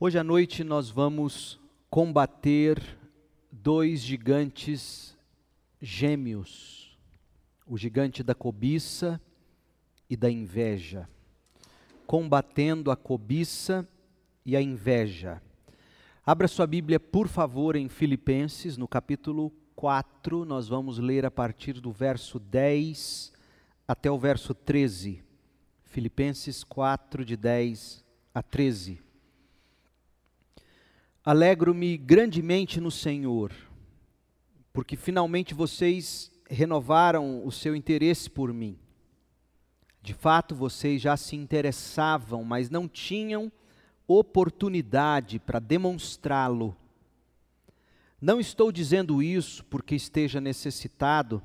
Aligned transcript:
Hoje 0.00 0.16
à 0.16 0.22
noite 0.22 0.62
nós 0.62 0.88
vamos 0.90 1.58
combater 1.90 2.80
dois 3.50 4.00
gigantes 4.00 5.18
gêmeos: 5.82 6.96
o 7.66 7.76
gigante 7.76 8.22
da 8.22 8.32
cobiça 8.32 9.20
e 10.08 10.16
da 10.16 10.30
inveja. 10.30 11.08
Combatendo 12.06 12.92
a 12.92 12.96
cobiça 12.96 13.88
e 14.46 14.54
a 14.54 14.62
inveja. 14.62 15.42
Abra 16.24 16.46
sua 16.46 16.68
Bíblia, 16.68 17.00
por 17.00 17.26
favor, 17.26 17.74
em 17.74 17.88
Filipenses, 17.88 18.76
no 18.76 18.86
capítulo 18.86 19.52
4, 19.74 20.44
nós 20.44 20.68
vamos 20.68 21.00
ler 21.00 21.26
a 21.26 21.30
partir 21.30 21.80
do 21.80 21.90
verso 21.90 22.38
10 22.38 23.32
até 23.88 24.08
o 24.08 24.16
verso 24.16 24.54
13. 24.54 25.24
Filipenses 25.82 26.62
4, 26.62 27.24
de 27.24 27.36
10 27.36 28.04
a 28.32 28.44
13. 28.44 29.07
Alegro-me 31.28 31.98
grandemente 31.98 32.80
no 32.80 32.90
Senhor, 32.90 33.52
porque 34.72 34.96
finalmente 34.96 35.52
vocês 35.52 36.32
renovaram 36.48 37.44
o 37.44 37.52
seu 37.52 37.76
interesse 37.76 38.30
por 38.30 38.50
mim. 38.50 38.78
De 40.00 40.14
fato, 40.14 40.54
vocês 40.54 41.02
já 41.02 41.18
se 41.18 41.36
interessavam, 41.36 42.42
mas 42.44 42.70
não 42.70 42.88
tinham 42.88 43.52
oportunidade 44.06 45.38
para 45.38 45.58
demonstrá-lo. 45.58 46.74
Não 48.18 48.40
estou 48.40 48.72
dizendo 48.72 49.22
isso 49.22 49.62
porque 49.66 49.94
esteja 49.94 50.40
necessitado, 50.40 51.42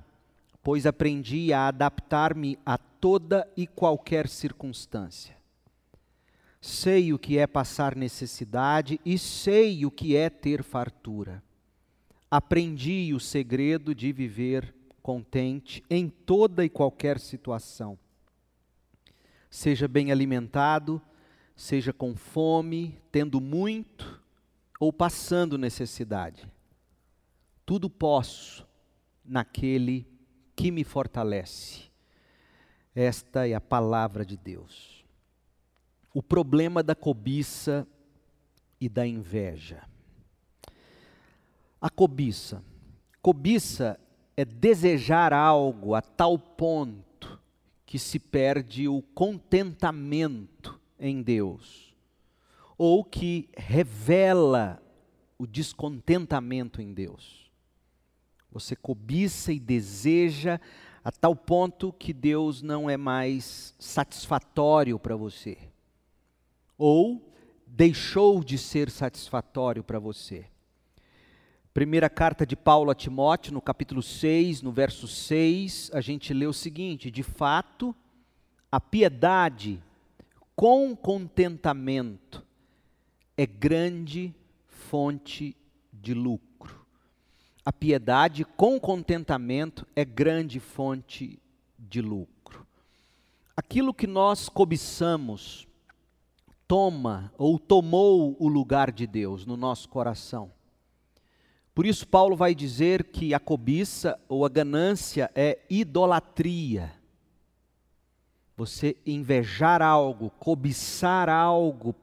pois 0.64 0.86
aprendi 0.86 1.52
a 1.52 1.68
adaptar-me 1.68 2.58
a 2.66 2.78
toda 2.78 3.46
e 3.58 3.68
qualquer 3.68 4.30
circunstância. 4.30 5.33
Sei 6.66 7.12
o 7.12 7.20
que 7.20 7.38
é 7.38 7.46
passar 7.46 7.94
necessidade 7.94 8.98
e 9.06 9.18
sei 9.18 9.86
o 9.86 9.92
que 9.92 10.16
é 10.16 10.30
ter 10.30 10.64
fartura. 10.64 11.44
Aprendi 12.32 13.14
o 13.14 13.20
segredo 13.20 13.94
de 13.94 14.14
viver 14.14 14.74
contente 15.02 15.84
em 15.90 16.08
toda 16.08 16.64
e 16.64 16.70
qualquer 16.70 17.20
situação. 17.20 18.00
Seja 19.50 19.90
bem 19.90 20.10
alimentado, 20.10 21.02
seja 21.54 21.92
com 21.92 22.16
fome, 22.16 22.98
tendo 23.12 23.42
muito 23.42 24.24
ou 24.80 24.94
passando 24.94 25.58
necessidade. 25.58 26.50
Tudo 27.66 27.90
posso 27.90 28.66
naquele 29.26 30.08
que 30.56 30.72
me 30.72 30.86
fortalece. 30.86 31.92
Esta 32.96 33.50
é 33.50 33.54
a 33.54 33.60
palavra 33.60 34.26
de 34.26 34.38
Deus. 34.38 34.93
O 36.14 36.22
problema 36.22 36.84
da 36.84 36.94
cobiça 36.94 37.88
e 38.80 38.88
da 38.88 39.08
inveja. 39.08 39.82
A 41.82 41.90
cobiça. 41.90 42.64
Cobiça 43.22 44.00
é 44.36 44.46
desejar 44.46 45.34
algo 45.34 45.96
a 45.96 46.02
tal 46.02 46.38
ponto 46.38 47.40
que 47.86 47.98
se 47.98 48.20
perde 48.20 48.88
o 48.88 49.02
contentamento 49.02 50.80
em 51.00 51.22
Deus, 51.22 51.96
ou 52.78 53.04
que 53.04 53.50
revela 53.56 54.82
o 55.38 55.46
descontentamento 55.46 56.82
em 56.82 56.94
Deus. 56.94 57.52
Você 58.52 58.76
cobiça 58.76 59.52
e 59.52 59.60
deseja 59.60 60.60
a 61.04 61.12
tal 61.12 61.36
ponto 61.36 61.92
que 61.92 62.14
Deus 62.14 62.62
não 62.62 62.90
é 62.90 62.98
mais 62.98 63.76
satisfatório 63.78 64.98
para 64.98 65.16
você. 65.16 65.73
Ou 66.86 67.34
deixou 67.66 68.44
de 68.44 68.58
ser 68.58 68.90
satisfatório 68.90 69.82
para 69.82 70.00
você. 70.00 70.44
Primeira 71.74 72.10
carta 72.10 72.46
de 72.46 72.58
Paulo 72.58 72.92
a 72.92 72.94
Timóteo, 72.94 73.54
no 73.54 73.62
capítulo 73.62 74.04
6, 74.04 74.62
no 74.62 74.70
verso 74.70 75.08
6, 75.08 75.92
a 75.94 76.02
gente 76.02 76.34
lê 76.34 76.46
o 76.46 76.52
seguinte: 76.52 77.10
De 77.10 77.24
fato, 77.24 77.96
a 78.70 78.82
piedade 78.82 79.82
com 80.58 80.94
contentamento 80.94 82.46
é 83.38 83.46
grande 83.46 84.36
fonte 84.68 85.56
de 85.90 86.14
lucro. 86.14 86.86
A 87.64 87.72
piedade 87.72 88.44
com 88.44 88.78
contentamento 88.78 89.88
é 89.96 90.04
grande 90.04 90.60
fonte 90.60 91.40
de 91.80 92.02
lucro. 92.02 92.68
Aquilo 93.56 93.94
que 93.94 94.06
nós 94.06 94.50
cobiçamos 94.50 95.66
toma 96.68 97.32
ou 97.38 97.60
tomou 97.60 98.36
o 98.40 98.48
lugar 98.48 98.92
de 98.92 99.06
Deus 99.08 99.46
no 99.46 99.58
nosso 99.58 99.90
coração. 99.90 100.52
Por 101.74 101.86
isso, 101.86 102.08
Paulo 102.08 102.36
vai 102.36 102.54
dizer 102.54 103.06
que 103.06 103.34
a 103.34 103.40
cobiça 103.40 104.20
ou 104.30 104.46
a 104.46 104.50
ganância 104.50 105.32
é 105.34 105.60
idolatria. 105.70 106.94
Você 108.56 108.96
invejar 109.06 109.82
algo, 109.82 110.30
cobiçar 110.40 111.28
algo, 111.30 111.96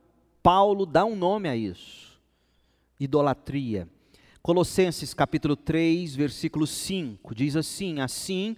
Paulo 0.43 0.85
dá 0.85 1.05
um 1.05 1.15
nome 1.15 1.49
a 1.49 1.57
isso: 1.57 2.21
idolatria. 2.99 3.89
Colossenses 4.43 5.13
capítulo 5.13 5.55
3, 5.55 6.17
versículo 6.17 6.67
5, 6.67 7.35
diz 7.35 7.55
assim: 7.55 8.01
Assim, 8.01 8.57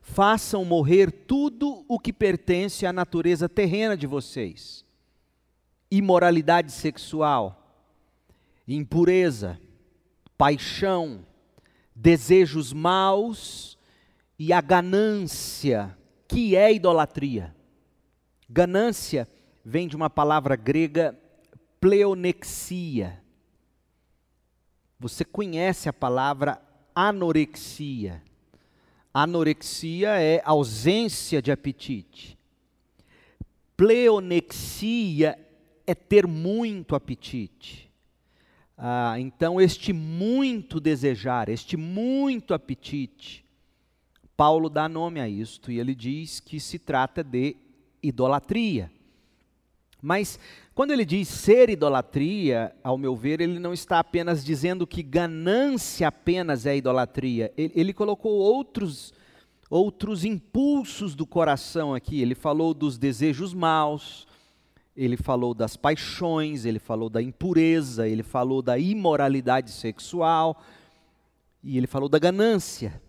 façam 0.00 0.64
morrer 0.64 1.12
tudo 1.12 1.84
o 1.86 1.98
que 2.00 2.12
pertence 2.12 2.86
à 2.86 2.92
natureza 2.92 3.48
terrena 3.48 3.96
de 3.96 4.06
vocês: 4.06 4.84
imoralidade 5.90 6.72
sexual, 6.72 7.84
impureza, 8.66 9.58
paixão, 10.36 11.24
desejos 11.94 12.72
maus 12.72 13.78
e 14.38 14.52
a 14.52 14.60
ganância, 14.60 15.96
que 16.26 16.54
é 16.54 16.72
idolatria. 16.72 17.54
Ganância 18.48 19.28
vem 19.64 19.88
de 19.88 19.96
uma 19.96 20.08
palavra 20.08 20.56
grega 20.56 21.18
pleonexia 21.80 23.22
você 24.98 25.24
conhece 25.24 25.88
a 25.88 25.92
palavra 25.92 26.60
anorexia. 26.94 28.22
Anorexia 29.14 30.20
é 30.20 30.42
ausência 30.44 31.40
de 31.40 31.52
apetite. 31.52 32.36
Pleonexia 33.76 35.38
é 35.88 35.94
ter 35.94 36.26
muito 36.26 36.94
apetite. 36.94 37.90
Ah, 38.76 39.18
então, 39.18 39.58
este 39.58 39.90
muito 39.90 40.78
desejar, 40.78 41.48
este 41.48 41.78
muito 41.78 42.52
apetite, 42.52 43.42
Paulo 44.36 44.68
dá 44.68 44.86
nome 44.86 45.18
a 45.18 45.26
isto 45.26 45.72
e 45.72 45.80
ele 45.80 45.94
diz 45.94 46.40
que 46.40 46.60
se 46.60 46.78
trata 46.78 47.24
de 47.24 47.56
idolatria. 48.02 48.92
Mas 50.00 50.38
quando 50.74 50.92
ele 50.92 51.06
diz 51.06 51.26
ser 51.26 51.70
idolatria, 51.70 52.72
ao 52.84 52.98
meu 52.98 53.16
ver, 53.16 53.40
ele 53.40 53.58
não 53.58 53.72
está 53.72 53.98
apenas 53.98 54.44
dizendo 54.44 54.86
que 54.86 55.02
ganância 55.02 56.06
apenas 56.06 56.66
é 56.66 56.76
idolatria. 56.76 57.50
Ele, 57.56 57.72
ele, 57.74 57.92
colocou 57.94 58.32
outros, 58.32 59.12
outros 59.70 60.22
impulsos 60.22 61.16
do 61.16 61.26
coração 61.26 61.94
aqui. 61.94 62.20
Ele 62.20 62.34
falou 62.34 62.74
dos 62.74 62.96
desejos 62.98 63.54
maus, 63.54 64.27
ele 64.98 65.16
falou 65.16 65.54
das 65.54 65.76
paixões, 65.76 66.64
ele 66.64 66.78
falou 66.78 67.08
da 67.08 67.22
impureza, 67.22 68.06
ele 68.06 68.22
falou 68.22 68.60
da 68.60 68.78
imoralidade 68.78 69.70
sexual 69.70 70.60
e 71.62 71.78
ele 71.78 71.86
falou 71.86 72.08
da 72.08 72.18
ganância. 72.18 73.00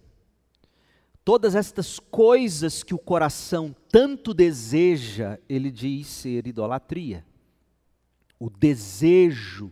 Todas 1.26 1.56
estas 1.56 2.00
coisas 2.00 2.84
que 2.84 2.94
o 2.94 3.00
coração 3.00 3.76
tanto 3.92 4.34
deseja, 4.34 5.38
ele 5.50 5.70
diz 5.72 6.08
ser 6.08 6.48
idolatria 6.48 7.26
o 8.40 8.50
desejo 8.50 9.72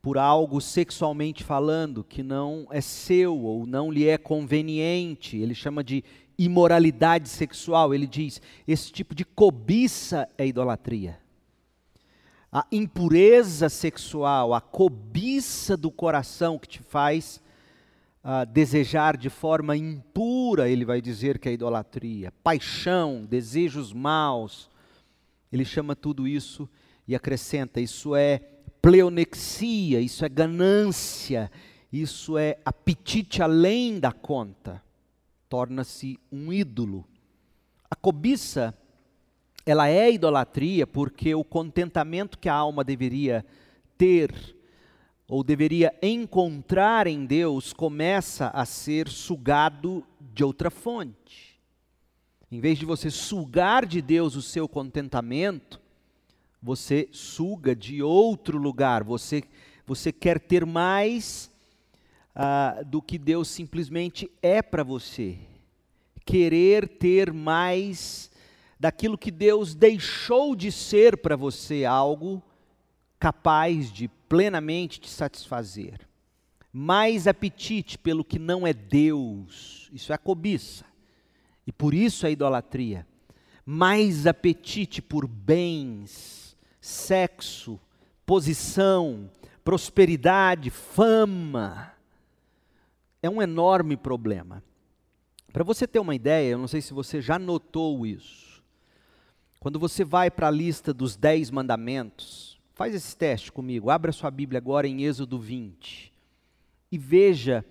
por 0.00 0.18
algo 0.18 0.60
sexualmente 0.60 1.44
falando 1.44 2.02
que 2.02 2.22
não 2.22 2.66
é 2.70 2.80
seu 2.80 3.38
ou 3.38 3.66
não 3.66 3.92
lhe 3.92 4.08
é 4.08 4.18
conveniente, 4.18 5.36
ele 5.36 5.54
chama 5.54 5.84
de 5.84 6.02
imoralidade 6.36 7.28
sexual, 7.28 7.94
ele 7.94 8.06
diz: 8.06 8.40
esse 8.66 8.90
tipo 8.90 9.14
de 9.14 9.24
cobiça 9.24 10.28
é 10.36 10.46
idolatria. 10.46 11.20
A 12.52 12.66
impureza 12.70 13.70
sexual, 13.70 14.52
a 14.52 14.60
cobiça 14.60 15.74
do 15.74 15.90
coração 15.90 16.58
que 16.58 16.68
te 16.68 16.82
faz 16.82 17.40
uh, 18.22 18.44
desejar 18.44 19.16
de 19.16 19.30
forma 19.30 19.74
impura, 19.74 20.68
ele 20.68 20.84
vai 20.84 21.00
dizer 21.00 21.38
que 21.38 21.48
é 21.48 21.52
idolatria. 21.52 22.30
Paixão, 22.42 23.24
desejos 23.24 23.94
maus, 23.94 24.68
ele 25.50 25.64
chama 25.64 25.96
tudo 25.96 26.28
isso 26.28 26.68
e 27.08 27.14
acrescenta: 27.14 27.80
isso 27.80 28.14
é 28.14 28.40
pleonexia, 28.82 30.00
isso 30.00 30.22
é 30.22 30.28
ganância, 30.28 31.50
isso 31.90 32.36
é 32.36 32.58
apetite 32.66 33.42
além 33.42 33.98
da 33.98 34.12
conta. 34.12 34.82
Torna-se 35.48 36.18
um 36.30 36.52
ídolo. 36.52 37.06
A 37.90 37.94
cobiça, 37.94 38.76
ela 39.64 39.88
é 39.88 40.10
idolatria 40.10 40.86
porque 40.86 41.34
o 41.34 41.44
contentamento 41.44 42.38
que 42.38 42.48
a 42.48 42.54
alma 42.54 42.82
deveria 42.82 43.44
ter 43.96 44.56
ou 45.28 45.42
deveria 45.42 45.94
encontrar 46.02 47.06
em 47.06 47.24
Deus 47.24 47.72
começa 47.72 48.48
a 48.48 48.66
ser 48.66 49.08
sugado 49.08 50.04
de 50.20 50.44
outra 50.44 50.70
fonte. 50.70 51.58
Em 52.50 52.60
vez 52.60 52.78
de 52.78 52.84
você 52.84 53.10
sugar 53.10 53.86
de 53.86 54.02
Deus 54.02 54.36
o 54.36 54.42
seu 54.42 54.68
contentamento, 54.68 55.80
você 56.62 57.08
suga 57.10 57.74
de 57.74 58.02
outro 58.02 58.58
lugar. 58.58 59.02
Você, 59.04 59.42
você 59.86 60.12
quer 60.12 60.38
ter 60.38 60.66
mais 60.66 61.50
uh, 62.36 62.84
do 62.84 63.00
que 63.00 63.16
Deus 63.16 63.48
simplesmente 63.48 64.30
é 64.42 64.60
para 64.60 64.82
você. 64.82 65.38
Querer 66.26 66.86
ter 66.86 67.32
mais 67.32 68.30
daquilo 68.82 69.16
que 69.16 69.30
Deus 69.30 69.76
deixou 69.76 70.56
de 70.56 70.72
ser 70.72 71.18
para 71.18 71.36
você, 71.36 71.84
algo 71.84 72.42
capaz 73.16 73.92
de 73.92 74.08
plenamente 74.28 74.98
te 74.98 75.08
satisfazer. 75.08 76.00
Mais 76.72 77.28
apetite 77.28 77.96
pelo 77.96 78.24
que 78.24 78.40
não 78.40 78.66
é 78.66 78.72
Deus, 78.72 79.88
isso 79.92 80.10
é 80.10 80.16
a 80.16 80.18
cobiça. 80.18 80.84
E 81.64 81.70
por 81.70 81.94
isso 81.94 82.26
a 82.26 82.30
idolatria. 82.30 83.06
Mais 83.64 84.26
apetite 84.26 85.00
por 85.00 85.28
bens, 85.28 86.56
sexo, 86.80 87.78
posição, 88.26 89.30
prosperidade, 89.62 90.70
fama. 90.70 91.92
É 93.22 93.30
um 93.30 93.40
enorme 93.40 93.96
problema. 93.96 94.60
Para 95.52 95.62
você 95.62 95.86
ter 95.86 96.00
uma 96.00 96.16
ideia, 96.16 96.50
eu 96.50 96.58
não 96.58 96.66
sei 96.66 96.80
se 96.80 96.92
você 96.92 97.20
já 97.20 97.38
notou 97.38 98.04
isso. 98.04 98.51
Quando 99.62 99.78
você 99.78 100.04
vai 100.04 100.30
para 100.30 100.48
a 100.48 100.50
lista 100.50 100.92
dos 100.92 101.16
dez 101.16 101.50
mandamentos, 101.50 102.52
Faz 102.74 102.94
esse 102.94 103.16
teste 103.16 103.52
comigo. 103.52 103.90
Abra 103.90 104.12
sua 104.12 104.30
Bíblia 104.30 104.58
agora 104.58 104.88
em 104.88 105.04
Êxodo 105.04 105.38
20 105.38 106.12
e 106.90 106.98
veja 106.98 107.64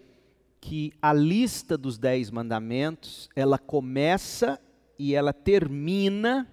que 0.60 0.94
a 1.02 1.12
lista 1.12 1.78
dos 1.78 1.98
dez 1.98 2.30
mandamentos 2.30 3.30
ela 3.36 3.58
começa 3.58 4.60
e 4.98 5.16
ela 5.16 5.34
termina 5.34 6.48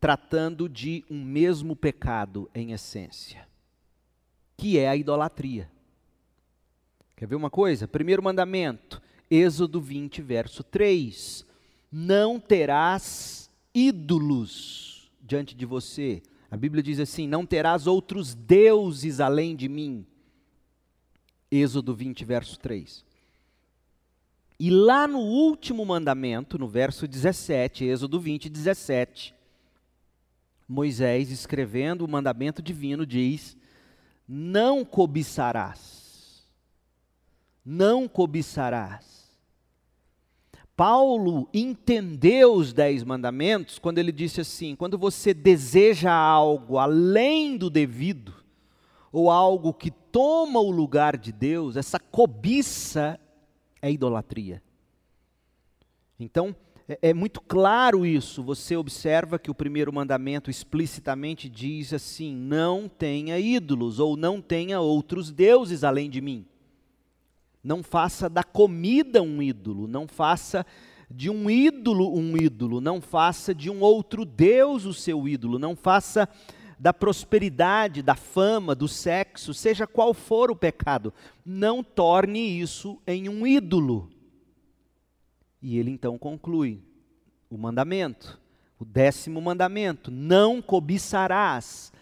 tratando 0.00 0.68
de 0.68 1.04
um 1.10 1.22
mesmo 1.22 1.76
pecado 1.76 2.50
em 2.54 2.72
essência, 2.72 3.46
que 4.56 4.78
é 4.78 4.88
a 4.88 4.96
idolatria. 4.96 5.70
Quer 7.16 7.26
ver 7.26 7.36
uma 7.36 7.50
coisa? 7.50 7.86
Primeiro 7.86 8.22
mandamento, 8.22 9.02
Êxodo 9.30 9.80
20, 9.80 10.22
verso 10.22 10.64
3: 10.64 11.44
Não 11.92 12.40
terás 12.40 13.47
ídolos 13.74 15.10
diante 15.20 15.54
de 15.54 15.66
você 15.66 16.22
a 16.50 16.56
Bíblia 16.56 16.82
diz 16.82 16.98
assim: 16.98 17.26
Não 17.26 17.44
terás 17.44 17.86
outros 17.86 18.34
deuses 18.34 19.20
além 19.20 19.54
de 19.54 19.68
mim. 19.68 20.06
Êxodo 21.50 21.94
20, 21.94 22.24
verso 22.24 22.58
3. 22.58 23.04
E 24.60 24.70
lá 24.70 25.06
no 25.06 25.20
último 25.20 25.84
mandamento, 25.84 26.58
no 26.58 26.66
verso 26.66 27.06
17, 27.06 27.84
Êxodo 27.84 28.18
20, 28.18 28.48
17, 28.48 29.34
Moisés, 30.66 31.30
escrevendo 31.30 32.04
o 32.04 32.08
mandamento 32.08 32.62
divino, 32.62 33.04
diz: 33.04 33.56
Não 34.26 34.84
cobiçarás. 34.84 36.46
Não 37.64 38.08
cobiçarás. 38.08 39.17
Paulo 40.78 41.48
entendeu 41.52 42.54
os 42.54 42.72
dez 42.72 43.02
mandamentos 43.02 43.80
quando 43.80 43.98
ele 43.98 44.12
disse 44.12 44.42
assim: 44.42 44.76
quando 44.76 44.96
você 44.96 45.34
deseja 45.34 46.12
algo 46.12 46.78
além 46.78 47.56
do 47.56 47.68
devido, 47.68 48.32
ou 49.10 49.28
algo 49.28 49.74
que 49.74 49.90
toma 49.90 50.60
o 50.60 50.70
lugar 50.70 51.16
de 51.16 51.32
Deus, 51.32 51.76
essa 51.76 51.98
cobiça 51.98 53.18
é 53.82 53.90
idolatria. 53.90 54.62
Então, 56.16 56.54
é, 56.88 57.10
é 57.10 57.12
muito 57.12 57.40
claro 57.40 58.06
isso. 58.06 58.40
Você 58.44 58.76
observa 58.76 59.36
que 59.36 59.50
o 59.50 59.56
primeiro 59.56 59.92
mandamento 59.92 60.48
explicitamente 60.48 61.48
diz 61.48 61.92
assim: 61.92 62.32
não 62.32 62.88
tenha 62.88 63.36
ídolos, 63.36 63.98
ou 63.98 64.16
não 64.16 64.40
tenha 64.40 64.78
outros 64.78 65.32
deuses 65.32 65.82
além 65.82 66.08
de 66.08 66.20
mim. 66.20 66.46
Não 67.62 67.82
faça 67.82 68.28
da 68.28 68.44
comida 68.44 69.22
um 69.22 69.42
ídolo, 69.42 69.86
não 69.86 70.06
faça 70.06 70.64
de 71.10 71.30
um 71.30 71.48
ídolo 71.48 72.14
um 72.16 72.36
ídolo, 72.36 72.80
não 72.80 73.00
faça 73.00 73.54
de 73.54 73.70
um 73.70 73.80
outro 73.80 74.24
Deus 74.24 74.84
o 74.84 74.92
seu 74.92 75.26
ídolo, 75.26 75.58
não 75.58 75.74
faça 75.74 76.28
da 76.78 76.92
prosperidade, 76.92 78.02
da 78.02 78.14
fama, 78.14 78.74
do 78.74 78.86
sexo, 78.86 79.52
seja 79.52 79.86
qual 79.86 80.14
for 80.14 80.50
o 80.50 80.56
pecado, 80.56 81.12
não 81.44 81.82
torne 81.82 82.60
isso 82.60 83.00
em 83.06 83.28
um 83.28 83.46
ídolo. 83.46 84.08
E 85.60 85.76
ele 85.76 85.90
então 85.90 86.16
conclui 86.16 86.80
o 87.50 87.58
mandamento, 87.58 88.40
o 88.78 88.84
décimo 88.84 89.40
mandamento: 89.40 90.10
não 90.10 90.62
cobiçarás 90.62 91.92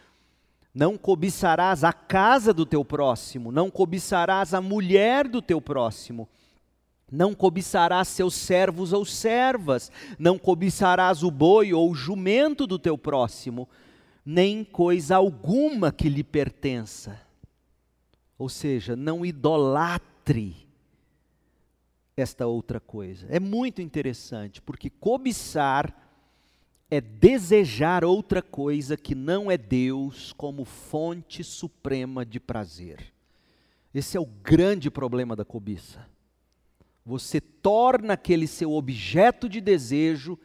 não 0.76 0.98
cobiçarás 0.98 1.82
a 1.84 1.90
casa 1.90 2.52
do 2.52 2.66
teu 2.66 2.84
próximo, 2.84 3.50
não 3.50 3.70
cobiçarás 3.70 4.52
a 4.52 4.60
mulher 4.60 5.26
do 5.26 5.40
teu 5.40 5.58
próximo, 5.58 6.28
não 7.10 7.34
cobiçarás 7.34 8.08
seus 8.08 8.34
servos 8.34 8.92
ou 8.92 9.02
servas, 9.02 9.90
não 10.18 10.38
cobiçarás 10.38 11.22
o 11.22 11.30
boi 11.30 11.72
ou 11.72 11.90
o 11.90 11.94
jumento 11.94 12.66
do 12.66 12.78
teu 12.78 12.98
próximo, 12.98 13.66
nem 14.22 14.62
coisa 14.62 15.16
alguma 15.16 15.90
que 15.90 16.10
lhe 16.10 16.22
pertença. 16.22 17.18
Ou 18.38 18.50
seja, 18.50 18.94
não 18.94 19.24
idolatre 19.24 20.68
esta 22.14 22.46
outra 22.46 22.80
coisa. 22.80 23.26
É 23.30 23.40
muito 23.40 23.80
interessante, 23.80 24.60
porque 24.60 24.90
cobiçar 24.90 26.05
é 26.90 27.00
desejar 27.00 28.04
outra 28.04 28.40
coisa 28.40 28.96
que 28.96 29.14
não 29.14 29.50
é 29.50 29.56
Deus 29.56 30.32
como 30.32 30.64
fonte 30.64 31.42
suprema 31.42 32.24
de 32.24 32.38
prazer. 32.38 33.12
Esse 33.92 34.16
é 34.16 34.20
o 34.20 34.26
grande 34.26 34.90
problema 34.90 35.34
da 35.34 35.44
cobiça. 35.44 36.06
Você 37.04 37.40
torna 37.40 38.14
aquele 38.14 38.46
seu 38.46 38.72
objeto 38.72 39.48
de 39.48 39.60
desejo 39.60 40.38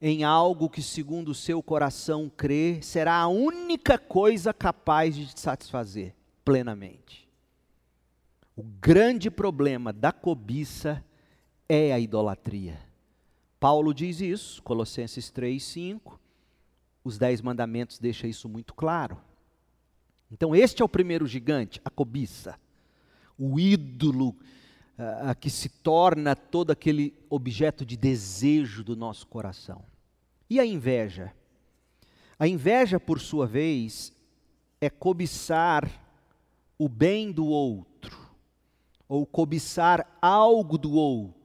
em 0.00 0.24
algo 0.24 0.68
que, 0.68 0.82
segundo 0.82 1.30
o 1.30 1.34
seu 1.34 1.62
coração 1.62 2.30
crê, 2.34 2.80
será 2.82 3.16
a 3.16 3.28
única 3.28 3.98
coisa 3.98 4.52
capaz 4.52 5.14
de 5.14 5.32
te 5.32 5.40
satisfazer 5.40 6.14
plenamente. 6.44 7.28
O 8.56 8.62
grande 8.62 9.30
problema 9.30 9.92
da 9.92 10.12
cobiça 10.12 11.02
é 11.68 11.92
a 11.92 11.98
idolatria. 11.98 12.78
Paulo 13.64 13.94
diz 13.94 14.20
isso, 14.20 14.62
Colossenses 14.62 15.30
3, 15.30 15.62
5. 15.62 16.20
Os 17.02 17.16
Dez 17.16 17.40
Mandamentos 17.40 17.98
deixam 17.98 18.28
isso 18.28 18.46
muito 18.46 18.74
claro. 18.74 19.16
Então, 20.30 20.54
este 20.54 20.82
é 20.82 20.84
o 20.84 20.88
primeiro 20.88 21.26
gigante, 21.26 21.80
a 21.82 21.88
cobiça. 21.88 22.60
O 23.38 23.58
ídolo 23.58 24.36
uh, 24.98 25.34
que 25.40 25.48
se 25.48 25.70
torna 25.70 26.36
todo 26.36 26.72
aquele 26.72 27.14
objeto 27.30 27.86
de 27.86 27.96
desejo 27.96 28.84
do 28.84 28.94
nosso 28.94 29.26
coração. 29.26 29.82
E 30.50 30.60
a 30.60 30.66
inveja? 30.66 31.32
A 32.38 32.46
inveja, 32.46 33.00
por 33.00 33.18
sua 33.18 33.46
vez, 33.46 34.12
é 34.78 34.90
cobiçar 34.90 35.90
o 36.78 36.86
bem 36.86 37.32
do 37.32 37.46
outro, 37.46 38.30
ou 39.08 39.24
cobiçar 39.24 40.18
algo 40.20 40.76
do 40.76 40.92
outro 40.92 41.43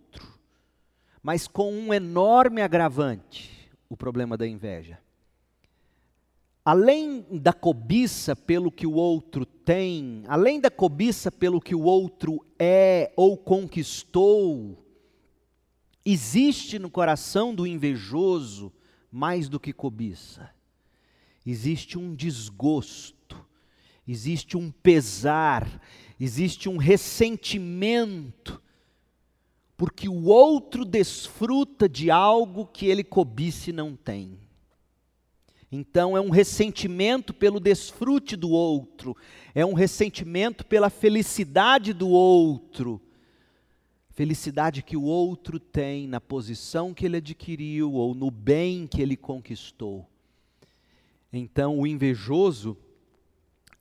mas 1.22 1.48
com 1.48 1.72
um 1.72 1.94
enorme 1.94 2.62
agravante: 2.62 3.70
o 3.90 3.98
problema 3.98 4.38
da 4.38 4.48
inveja. 4.48 5.00
Além 6.64 7.26
da 7.32 7.52
cobiça 7.52 8.36
pelo 8.36 8.72
que 8.72 8.86
o 8.86 8.94
outro 8.94 9.46
tem, 9.46 10.24
além 10.28 10.60
da 10.60 10.70
cobiça 10.70 11.32
pelo 11.32 11.60
que 11.60 11.74
o 11.74 11.82
outro 11.82 12.46
é 12.60 13.12
ou 13.16 13.36
conquistou, 13.38 14.86
existe 16.06 16.78
no 16.78 16.90
coração 16.90 17.56
do 17.56 17.66
invejoso 17.66 18.72
mais 19.12 19.50
do 19.50 19.60
que 19.60 19.74
cobiça. 19.74 20.50
Existe 21.46 21.98
um 21.98 22.14
desgosto, 22.14 23.44
existe 24.08 24.56
um 24.56 24.70
pesar, 24.70 25.82
existe 26.20 26.70
um 26.70 26.78
ressentimento 26.78 28.62
porque 29.80 30.10
o 30.10 30.26
outro 30.26 30.84
desfruta 30.84 31.88
de 31.88 32.12
algo 32.12 32.66
que 32.66 32.88
ele 32.88 33.02
cobice 33.02 33.72
não 33.72 33.96
tem. 33.96 34.38
Então 35.72 36.18
é 36.18 36.20
um 36.20 36.30
ressentimento 36.30 37.34
pelo 37.34 37.62
desfrute 37.62 38.36
do 38.36 38.50
outro, 38.50 39.16
é 39.56 39.66
um 39.66 39.72
ressentimento 39.72 40.66
pela 40.66 40.90
felicidade 40.90 41.94
do 41.94 42.10
outro. 42.10 43.02
Felicidade 44.10 44.84
que 44.84 44.98
o 44.98 45.04
outro 45.04 45.58
tem 45.58 46.10
na 46.10 46.20
posição 46.20 46.94
que 46.94 47.06
ele 47.06 47.16
adquiriu 47.16 47.94
ou 47.94 48.14
no 48.14 48.30
bem 48.30 48.86
que 48.86 49.02
ele 49.02 49.16
conquistou. 49.16 50.06
Então 51.32 51.80
o 51.80 51.88
invejoso 51.88 52.76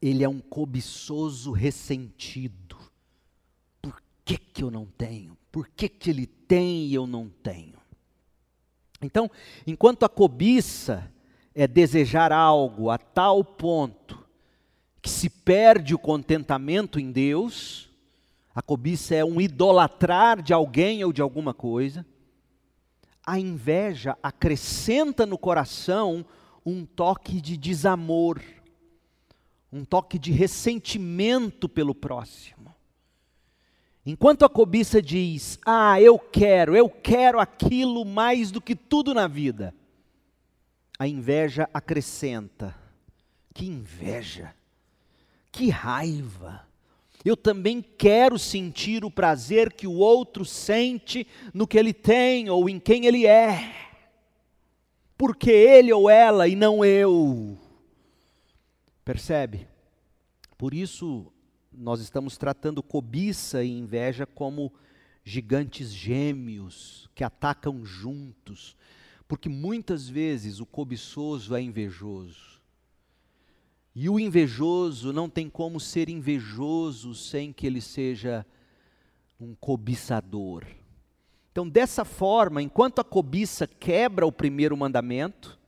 ele 0.00 0.22
é 0.22 0.28
um 0.28 0.38
cobiçoso 0.38 1.50
ressentido. 1.50 2.78
Por 3.82 4.00
que, 4.24 4.38
que 4.38 4.62
eu 4.62 4.70
não 4.70 4.86
tenho? 4.86 5.37
Por 5.50 5.68
que, 5.68 5.88
que 5.88 6.10
ele 6.10 6.26
tem 6.26 6.86
e 6.86 6.94
eu 6.94 7.06
não 7.06 7.28
tenho? 7.28 7.78
Então, 9.00 9.30
enquanto 9.66 10.04
a 10.04 10.08
cobiça 10.08 11.10
é 11.54 11.66
desejar 11.66 12.32
algo 12.32 12.90
a 12.90 12.98
tal 12.98 13.44
ponto 13.44 14.26
que 15.00 15.08
se 15.08 15.30
perde 15.30 15.94
o 15.94 15.98
contentamento 15.98 16.98
em 16.98 17.10
Deus, 17.12 17.88
a 18.54 18.60
cobiça 18.60 19.14
é 19.14 19.24
um 19.24 19.40
idolatrar 19.40 20.42
de 20.42 20.52
alguém 20.52 21.04
ou 21.04 21.12
de 21.12 21.22
alguma 21.22 21.54
coisa, 21.54 22.04
a 23.24 23.38
inveja 23.38 24.18
acrescenta 24.22 25.24
no 25.24 25.38
coração 25.38 26.24
um 26.64 26.84
toque 26.84 27.40
de 27.40 27.56
desamor, 27.56 28.42
um 29.72 29.84
toque 29.84 30.18
de 30.18 30.32
ressentimento 30.32 31.68
pelo 31.68 31.94
próximo. 31.94 32.57
Enquanto 34.04 34.44
a 34.44 34.48
cobiça 34.48 35.02
diz: 35.02 35.58
Ah, 35.64 36.00
eu 36.00 36.18
quero, 36.18 36.76
eu 36.76 36.88
quero 36.88 37.38
aquilo 37.38 38.04
mais 38.04 38.50
do 38.50 38.60
que 38.60 38.74
tudo 38.74 39.12
na 39.12 39.26
vida, 39.26 39.74
a 40.98 41.06
inveja 41.06 41.68
acrescenta: 41.72 42.74
Que 43.54 43.66
inveja, 43.66 44.54
que 45.52 45.68
raiva. 45.68 46.66
Eu 47.24 47.36
também 47.36 47.82
quero 47.82 48.38
sentir 48.38 49.04
o 49.04 49.10
prazer 49.10 49.72
que 49.72 49.86
o 49.86 49.92
outro 49.92 50.44
sente 50.44 51.26
no 51.52 51.66
que 51.66 51.76
ele 51.76 51.92
tem 51.92 52.48
ou 52.48 52.68
em 52.68 52.78
quem 52.78 53.06
ele 53.06 53.26
é. 53.26 53.74
Porque 55.16 55.50
ele 55.50 55.92
ou 55.92 56.08
ela 56.08 56.46
e 56.46 56.54
não 56.54 56.84
eu. 56.84 57.58
Percebe? 59.04 59.66
Por 60.56 60.72
isso, 60.72 61.32
nós 61.78 62.00
estamos 62.00 62.36
tratando 62.36 62.82
cobiça 62.82 63.62
e 63.62 63.70
inveja 63.70 64.26
como 64.26 64.72
gigantes 65.24 65.92
gêmeos 65.92 67.08
que 67.14 67.22
atacam 67.22 67.84
juntos, 67.84 68.76
porque 69.28 69.48
muitas 69.48 70.08
vezes 70.08 70.58
o 70.58 70.66
cobiçoso 70.66 71.54
é 71.54 71.62
invejoso. 71.62 72.58
E 73.94 74.08
o 74.08 74.18
invejoso 74.18 75.12
não 75.12 75.28
tem 75.28 75.48
como 75.48 75.78
ser 75.78 76.08
invejoso 76.08 77.14
sem 77.14 77.52
que 77.52 77.66
ele 77.66 77.80
seja 77.80 78.44
um 79.40 79.54
cobiçador. 79.54 80.64
Então, 81.52 81.68
dessa 81.68 82.04
forma, 82.04 82.62
enquanto 82.62 83.00
a 83.00 83.04
cobiça 83.04 83.66
quebra 83.66 84.26
o 84.26 84.32
primeiro 84.32 84.76
mandamento, 84.76 85.58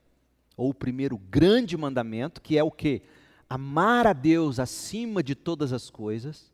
ou 0.56 0.70
o 0.70 0.74
primeiro 0.74 1.16
grande 1.18 1.76
mandamento, 1.76 2.40
que 2.40 2.58
é 2.58 2.62
o 2.62 2.70
que? 2.70 3.02
Amar 3.50 4.06
a 4.06 4.12
Deus 4.12 4.60
acima 4.60 5.24
de 5.24 5.34
todas 5.34 5.72
as 5.72 5.90
coisas, 5.90 6.52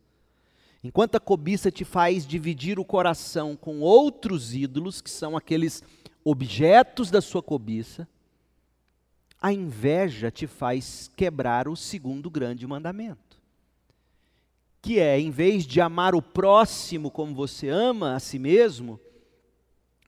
enquanto 0.82 1.16
a 1.16 1.20
cobiça 1.20 1.70
te 1.70 1.84
faz 1.84 2.26
dividir 2.26 2.78
o 2.78 2.84
coração 2.86 3.54
com 3.54 3.80
outros 3.80 4.54
ídolos, 4.54 5.02
que 5.02 5.10
são 5.10 5.36
aqueles 5.36 5.82
objetos 6.24 7.10
da 7.10 7.20
sua 7.20 7.42
cobiça, 7.42 8.08
a 9.38 9.52
inveja 9.52 10.30
te 10.30 10.46
faz 10.46 11.10
quebrar 11.14 11.68
o 11.68 11.76
segundo 11.76 12.30
grande 12.30 12.66
mandamento, 12.66 13.38
que 14.80 14.98
é, 14.98 15.20
em 15.20 15.30
vez 15.30 15.66
de 15.66 15.82
amar 15.82 16.14
o 16.14 16.22
próximo 16.22 17.10
como 17.10 17.34
você 17.34 17.68
ama 17.68 18.14
a 18.14 18.20
si 18.20 18.38
mesmo, 18.38 18.98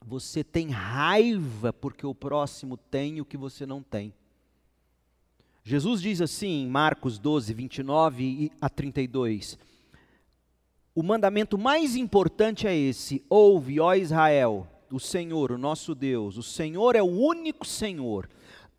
você 0.03 0.43
tem 0.43 0.71
raiva 0.71 1.71
porque 1.71 2.07
o 2.07 2.15
próximo 2.15 2.79
tem 2.79 3.21
o 3.21 3.27
que 3.27 3.37
você 3.37 3.67
não 3.67 3.83
tem. 3.83 4.15
Jesus 5.69 6.01
diz 6.01 6.23
assim 6.23 6.63
em 6.63 6.67
Marcos 6.67 7.19
12, 7.19 7.53
29 7.53 8.51
a 8.59 8.71
32: 8.71 9.59
O 10.95 11.03
mandamento 11.03 11.59
mais 11.59 11.95
importante 11.95 12.67
é 12.67 12.75
esse: 12.75 13.23
ouve, 13.29 13.79
ó 13.79 13.93
Israel, 13.95 14.67
o 14.91 14.99
Senhor, 14.99 15.53
o 15.53 15.59
nosso 15.59 15.95
Deus, 15.95 16.39
o 16.39 16.43
Senhor 16.43 16.97
é 16.97 17.03
o 17.03 17.05
único 17.05 17.67
Senhor. 17.67 18.31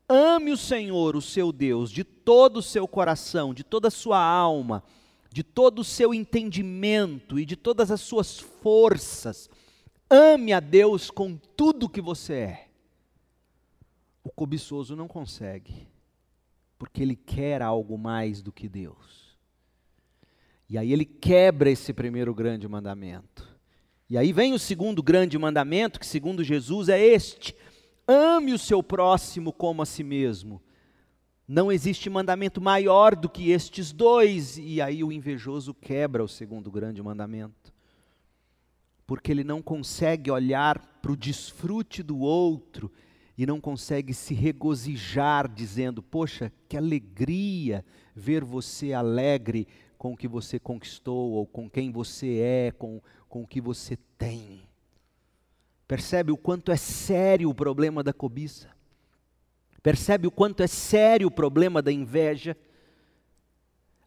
Ame 0.10 0.50
o 0.50 0.58
Senhor, 0.58 1.15
o 1.15 1.22
seu 1.22 1.51
Deus, 1.51 1.91
de 1.91 2.03
todo 2.03 2.58
o 2.58 2.63
seu 2.63 2.88
coração, 2.88 3.53
de 3.53 3.63
toda 3.63 3.89
a 3.89 3.91
sua 3.91 4.19
alma, 4.19 4.84
de 5.31 5.43
todo 5.43 5.81
o 5.81 5.84
seu 5.84 6.12
entendimento 6.12 7.38
e 7.38 7.46
de 7.46 7.55
todas 7.55 7.91
as 7.91 8.01
suas 8.01 8.39
forças. 8.39 9.48
Ame 10.10 10.53
a 10.53 10.60
Deus 10.60 11.12
com 11.12 11.38
tudo 11.55 11.88
que 11.88 12.01
você 12.01 12.34
é. 12.34 12.67
O 14.24 14.31
cobiçoso 14.31 14.96
não 14.96 15.08
consegue 15.08 15.88
porque 16.79 17.03
ele 17.03 17.17
quer 17.17 17.62
algo 17.62 17.98
mais 17.98 18.41
do 18.41 18.53
que 18.53 18.69
Deus. 18.69 19.38
E 20.69 20.77
aí 20.77 20.93
ele 20.93 21.03
quebra 21.03 21.69
esse 21.69 21.91
primeiro 21.91 22.33
grande 22.33 22.67
mandamento. 22.69 23.48
E 24.09 24.17
aí 24.17 24.31
vem 24.31 24.53
o 24.53 24.59
segundo 24.59 25.03
grande 25.03 25.38
mandamento, 25.38 26.00
que 26.00 26.05
segundo 26.07 26.41
Jesus 26.41 26.88
é 26.88 26.98
este: 26.98 27.53
ame 28.07 28.53
o 28.53 28.57
seu 28.57 28.81
próximo 28.81 29.51
como 29.51 29.81
a 29.81 29.86
si 29.86 30.03
mesmo. 30.03 30.62
Não 31.45 31.71
existe 31.71 32.09
mandamento 32.09 32.62
maior 32.62 33.15
do 33.15 33.27
que 33.27 33.51
estes 33.51 33.91
dois. 33.91 34.57
E 34.57 34.79
aí 34.79 35.03
o 35.03 35.12
invejoso 35.12 35.74
quebra 35.74 36.24
o 36.24 36.29
segundo 36.29 36.71
grande 36.71 37.01
mandamento. 37.01 37.74
Porque 39.05 39.31
ele 39.31 39.43
não 39.43 39.62
consegue 39.62 40.31
olhar 40.31 40.79
para 41.01 41.12
o 41.12 41.17
desfrute 41.17 42.03
do 42.03 42.19
outro 42.19 42.91
e 43.39 43.46
não 43.46 43.62
consegue 43.62 44.13
se 44.13 44.34
regozijar, 44.34 45.50
dizendo: 45.50 46.03
Poxa, 46.03 46.51
que 46.67 46.75
alegria 46.75 47.86
ver 48.13 48.43
você 48.43 48.91
alegre 48.91 49.65
com 49.98 50.12
o 50.12 50.17
que 50.17 50.27
você 50.27 50.60
conquistou, 50.60 51.31
ou 51.31 51.48
com 51.48 51.69
quem 51.69 51.89
você 51.89 52.39
é, 52.39 52.72
com, 52.72 53.01
com 53.29 53.43
o 53.43 53.48
que 53.48 53.62
você 53.62 53.98
tem. 54.17 54.60
Percebe 55.88 56.34
o 56.34 56.38
quanto 56.38 56.69
é 56.69 56.75
sério 56.75 57.50
o 57.50 57.55
problema 57.55 58.03
da 58.03 58.12
cobiça? 58.12 58.69
Percebe 59.81 60.27
o 60.27 60.31
quanto 60.31 60.62
é 60.62 60.67
sério 60.67 61.29
o 61.29 61.31
problema 61.31 61.81
da 61.81 61.93
inveja? 61.93 62.58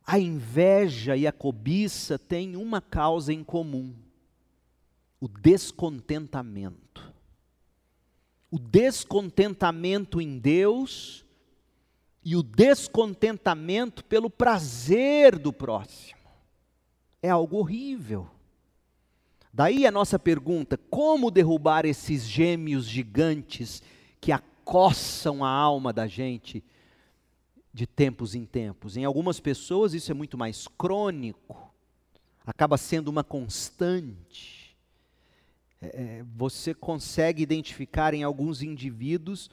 A 0.06 0.18
inveja 0.18 1.16
e 1.16 1.26
a 1.26 1.32
cobiça 1.32 2.18
têm 2.18 2.54
uma 2.54 2.82
causa 2.82 3.32
em 3.32 3.42
comum: 3.42 3.94
o 5.18 5.26
descontentamento 5.26 6.82
o 8.52 8.58
descontentamento 8.58 10.20
em 10.20 10.38
Deus 10.38 11.24
e 12.22 12.36
o 12.36 12.42
descontentamento 12.42 14.04
pelo 14.04 14.28
prazer 14.28 15.38
do 15.38 15.54
próximo. 15.54 16.20
É 17.22 17.30
algo 17.30 17.56
horrível. 17.56 18.28
Daí 19.50 19.86
a 19.86 19.90
nossa 19.90 20.18
pergunta: 20.18 20.78
como 20.90 21.30
derrubar 21.30 21.86
esses 21.86 22.24
gêmeos 22.24 22.84
gigantes 22.84 23.82
que 24.20 24.30
acossam 24.30 25.42
a 25.42 25.48
alma 25.48 25.90
da 25.90 26.06
gente 26.06 26.62
de 27.72 27.86
tempos 27.86 28.34
em 28.34 28.44
tempos? 28.44 28.98
Em 28.98 29.06
algumas 29.06 29.40
pessoas 29.40 29.94
isso 29.94 30.10
é 30.10 30.14
muito 30.14 30.36
mais 30.36 30.68
crônico, 30.68 31.72
acaba 32.46 32.76
sendo 32.76 33.08
uma 33.08 33.24
constante. 33.24 34.61
É, 35.82 35.86
é, 35.86 36.24
você 36.36 36.72
consegue 36.72 37.42
identificar 37.42 38.14
em 38.14 38.22
alguns 38.22 38.62
indivíduos 38.62 39.50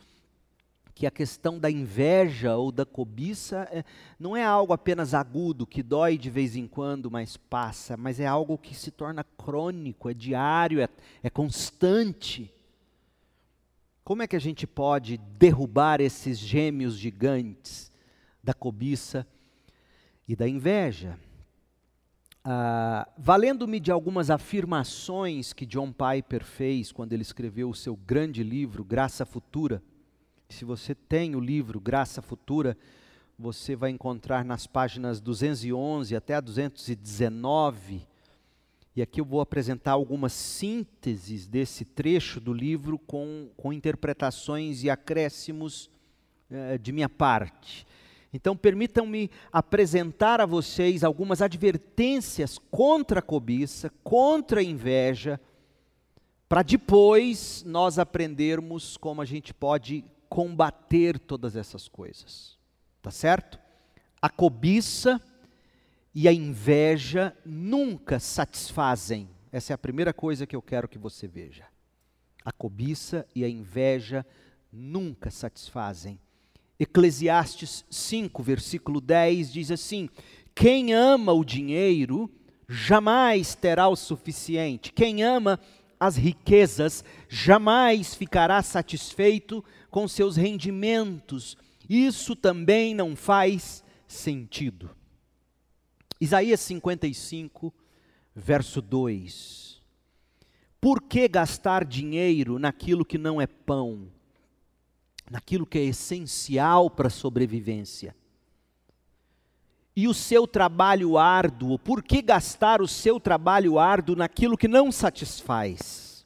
que 0.93 1.07
a 1.07 1.12
questão 1.12 1.57
da 1.57 1.71
inveja 1.71 2.55
ou 2.55 2.71
da 2.71 2.86
cobiça 2.86 3.67
é, 3.71 3.83
não 4.19 4.38
é 4.38 4.43
algo 4.43 4.71
apenas 4.71 5.15
agudo, 5.15 5.65
que 5.65 5.81
dói 5.81 6.19
de 6.19 6.29
vez 6.29 6.55
em 6.55 6.67
quando, 6.67 7.09
mas 7.09 7.36
passa, 7.36 7.98
mas 7.98 8.19
é 8.19 8.27
algo 8.27 8.59
que 8.59 8.75
se 8.75 8.91
torna 8.91 9.24
crônico, 9.24 10.09
é 10.09 10.13
diário, 10.13 10.81
é, 10.81 10.89
é 11.24 11.29
constante. 11.29 12.53
Como 14.03 14.21
é 14.21 14.27
que 14.27 14.36
a 14.36 14.41
gente 14.41 14.67
pode 14.67 15.17
derrubar 15.17 16.00
esses 16.00 16.38
gêmeos 16.38 16.95
gigantes 16.95 17.91
da 18.43 18.53
cobiça 18.53 19.25
e 20.27 20.36
da 20.36 20.48
inveja? 20.48 21.17
Ah, 22.51 23.08
valendo-me 23.15 23.79
de 23.79 23.91
algumas 23.91 24.32
afirmações 24.32 25.53
que 25.53 25.68
John 25.68 25.94
Piper 25.94 26.44
fez 26.44 26.91
quando 26.91 27.13
ele 27.13 27.22
escreveu 27.22 27.70
o 27.70 27.75
seu 27.75 27.96
grande 27.96 28.41
livro, 28.41 28.84
Graça 28.84 29.24
Futura. 29.24 29.84
Se 30.50 30.65
você 30.65 30.96
tem 30.96 31.36
o 31.36 31.39
livro 31.39 31.79
Graça 31.79 32.24
Futura, 32.24 32.75
você 33.38 33.75
vai 33.75 33.91
encontrar 33.91 34.44
nas 34.44 34.65
páginas 34.65 35.22
211 35.22 36.15
até 36.15 36.34
a 36.34 36.41
219. 36.41 38.08
E 38.96 39.01
aqui 39.03 39.22
eu 39.22 39.25
vou 39.25 39.41
apresentar 39.41 39.91
algumas 39.91 40.34
sínteses 40.34 41.46
desse 41.46 41.86
trecho 41.86 42.39
do 42.39 42.51
livro 42.51 42.98
com, 42.98 43.51
com 43.56 43.72
interpretações 43.72 44.84
e 44.84 44.89
acréscimos 44.89 45.88
eh, 46.50 46.79
de 46.79 46.91
minha 46.91 47.10
parte. 47.10 47.86
Então, 48.33 48.55
permitam-me 48.55 49.31
apresentar 49.51 50.39
a 50.39 50.45
vocês 50.45 51.03
algumas 51.03 51.41
advertências 51.41 52.57
contra 52.57 53.19
a 53.19 53.24
cobiça, 53.24 53.91
contra 54.03 54.59
a 54.59 54.63
inveja, 54.63 55.39
para 56.48 56.62
depois 56.62 57.63
nós 57.65 57.98
aprendermos 57.98 58.98
como 58.98 59.21
a 59.21 59.25
gente 59.25 59.53
pode 59.53 60.03
combater 60.27 61.17
todas 61.17 61.55
essas 61.55 61.88
coisas. 61.88 62.57
Tá 63.01 63.12
certo? 63.12 63.59
a 64.21 64.29
cobiça 64.29 65.21
e 66.13 66.27
a 66.27 66.33
inveja 66.33 67.36
nunca 67.45 68.19
satisfazem. 68.19 69.29
Essa 69.51 69.74
é 69.74 69.75
a 69.75 69.77
primeira 69.77 70.13
coisa 70.13 70.45
que 70.45 70.55
eu 70.55 70.62
quero 70.62 70.88
que 70.88 70.98
você 70.98 71.27
veja. 71.27 71.65
A 72.43 72.51
cobiça 72.51 73.25
e 73.33 73.43
a 73.43 73.50
inveja 73.50 74.25
nunca 74.71 75.31
satisfazem. 75.31 76.19
Eclesiastes 76.79 77.83
5, 77.89 78.41
versículo 78.41 79.01
10 79.01 79.51
diz 79.51 79.69
assim: 79.71 80.09
Quem 80.55 80.93
ama 80.93 81.33
o 81.33 81.43
dinheiro 81.43 82.31
jamais 82.67 83.53
terá 83.53 83.88
o 83.89 83.95
suficiente. 83.95 84.93
Quem 84.93 85.21
ama 85.21 85.59
as 86.00 86.15
riquezas 86.15 87.03
jamais 87.27 88.15
ficará 88.15 88.62
satisfeito 88.63 89.63
com 89.89 90.07
seus 90.07 90.38
rendimentos. 90.38 91.57
Isso 91.89 92.36
também 92.36 92.95
não 92.95 93.15
faz 93.15 93.83
sentido. 94.07 94.89
Isaías 96.21 96.59
55, 96.62 97.74
verso 98.36 98.81
2. 98.81 99.81
Por 100.79 101.01
que 101.01 101.27
gastar 101.27 101.83
dinheiro 101.83 102.57
naquilo 102.57 103.03
que 103.03 103.17
não 103.17 103.41
é 103.41 103.48
pão, 103.48 104.07
naquilo 105.29 105.65
que 105.65 105.77
é 105.77 105.83
essencial 105.83 106.89
para 106.89 107.07
a 107.07 107.12
sobrevivência? 107.12 108.15
E 109.95 110.07
o 110.07 110.13
seu 110.13 110.48
trabalho 110.48 111.17
árduo, 111.17 111.77
por 111.77 112.01
que 112.01 112.21
gastar 112.21 112.81
o 112.81 112.88
seu 112.88 113.19
trabalho 113.19 113.77
árduo 113.77 114.15
naquilo 114.15 114.57
que 114.57 114.67
não 114.67 114.91
satisfaz? 114.91 116.25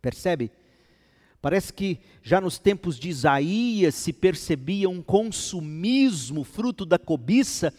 Percebe? 0.00 0.50
Parece 1.42 1.72
que 1.72 1.98
já 2.22 2.40
nos 2.40 2.58
tempos 2.58 2.98
de 2.98 3.08
Isaías 3.08 3.94
se 3.94 4.12
percebia 4.12 4.88
um 4.88 5.02
consumismo 5.02 6.44
fruto 6.44 6.84
da 6.84 6.98
cobiça 6.98 7.72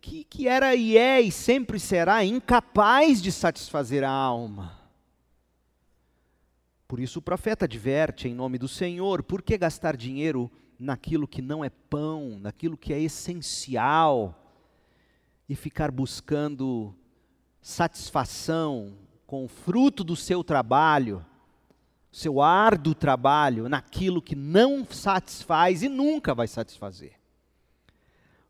que, 0.00 0.24
que 0.24 0.48
era 0.48 0.74
e 0.74 0.96
é 0.96 1.20
e 1.20 1.30
sempre 1.30 1.78
será 1.78 2.24
incapaz 2.24 3.22
de 3.22 3.30
satisfazer 3.30 4.04
a 4.04 4.10
alma. 4.10 4.83
Por 6.86 7.00
isso 7.00 7.18
o 7.18 7.22
profeta 7.22 7.64
adverte 7.64 8.28
em 8.28 8.34
nome 8.34 8.58
do 8.58 8.68
Senhor: 8.68 9.22
por 9.22 9.42
que 9.42 9.56
gastar 9.58 9.96
dinheiro 9.96 10.50
naquilo 10.78 11.26
que 11.28 11.40
não 11.40 11.64
é 11.64 11.70
pão, 11.70 12.38
naquilo 12.38 12.76
que 12.76 12.92
é 12.92 13.00
essencial, 13.00 14.54
e 15.48 15.54
ficar 15.54 15.90
buscando 15.90 16.94
satisfação 17.60 18.96
com 19.26 19.44
o 19.44 19.48
fruto 19.48 20.04
do 20.04 20.16
seu 20.16 20.44
trabalho? 20.44 21.24
seu 22.14 22.40
árduo 22.40 22.94
trabalho 22.94 23.68
naquilo 23.68 24.22
que 24.22 24.36
não 24.36 24.86
satisfaz 24.88 25.82
e 25.82 25.88
nunca 25.88 26.32
vai 26.32 26.46
satisfazer. 26.46 27.18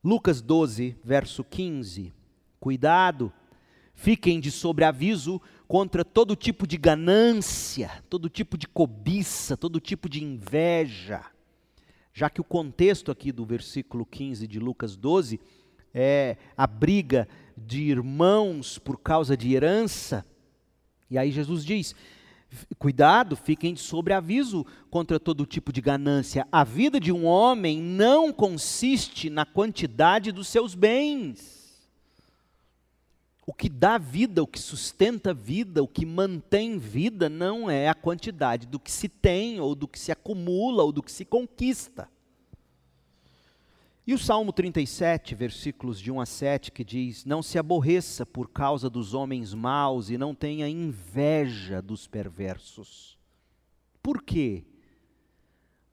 Lucas 0.03 0.43
12, 0.43 0.95
verso 1.03 1.43
15. 1.43 2.13
Cuidado, 2.61 3.33
fiquem 3.95 4.39
de 4.39 4.51
sobreaviso 4.51 5.41
contra 5.67 6.05
todo 6.05 6.37
tipo 6.37 6.67
de 6.67 6.77
ganância, 6.77 8.03
todo 8.09 8.29
tipo 8.29 8.57
de 8.57 8.69
cobiça, 8.69 9.57
todo 9.57 9.81
tipo 9.81 10.09
de 10.09 10.23
inveja. 10.23 11.25
Já 12.13 12.31
que 12.31 12.41
o 12.41 12.45
contexto 12.45 13.11
aqui 13.11 13.33
do 13.33 13.45
versículo 13.45 14.07
15 14.07 14.47
de 14.47 14.61
Lucas 14.61 14.97
12 14.97 15.41
é 15.93 16.37
a 16.57 16.67
briga 16.67 17.29
de 17.57 17.83
irmãos 17.83 18.79
por 18.79 18.99
causa 18.99 19.37
de 19.37 19.55
herança. 19.55 20.25
E 21.11 21.19
aí 21.19 21.31
Jesus 21.31 21.65
diz: 21.65 21.95
Cuidado, 22.79 23.37
fiquem 23.37 23.75
sobre 23.75 24.13
aviso 24.13 24.65
contra 24.91 25.19
todo 25.19 25.47
tipo 25.47 25.73
de 25.73 25.81
ganância. 25.81 26.47
A 26.53 26.63
vida 26.63 27.01
de 27.01 27.11
um 27.11 27.25
homem 27.25 27.81
não 27.81 28.33
consiste 28.33 29.29
na 29.31 29.45
quantidade 29.45 30.31
dos 30.31 30.49
seus 30.49 30.75
bens. 30.75 31.64
O 33.47 33.53
que 33.53 33.69
dá 33.69 33.99
vida, 33.99 34.43
o 34.43 34.47
que 34.47 34.59
sustenta 34.59 35.35
vida, 35.35 35.83
o 35.83 35.89
que 35.89 36.07
mantém 36.07 36.79
vida, 36.79 37.29
não 37.29 37.71
é 37.71 37.89
a 37.89 37.95
quantidade 37.95 38.67
do 38.67 38.81
que 38.81 38.91
se 38.91 39.09
tem, 39.09 39.61
ou 39.61 39.75
do 39.75 39.87
que 39.87 39.99
se 39.99 40.11
acumula, 40.11 40.83
ou 40.83 40.91
do 40.91 41.03
que 41.03 41.13
se 41.13 41.25
conquista. 41.25 42.09
E 44.07 44.13
o 44.13 44.19
Salmo 44.19 44.53
37, 44.53 45.35
versículos 45.35 45.99
de 45.99 46.11
1 46.11 46.21
a 46.21 46.27
7, 46.27 46.73
que 46.73 46.85
diz: 46.85 47.25
Não 47.25 47.43
se 47.43 47.59
aborreça 47.59 48.27
por 48.27 48.51
causa 48.51 48.91
dos 48.91 49.15
homens 49.15 49.55
maus 49.55 50.11
e 50.11 50.19
não 50.19 50.35
tenha 50.35 50.69
inveja 50.69 51.81
dos 51.81 52.07
perversos. 52.07 53.19
Por 54.03 54.23
quê? 54.23 54.65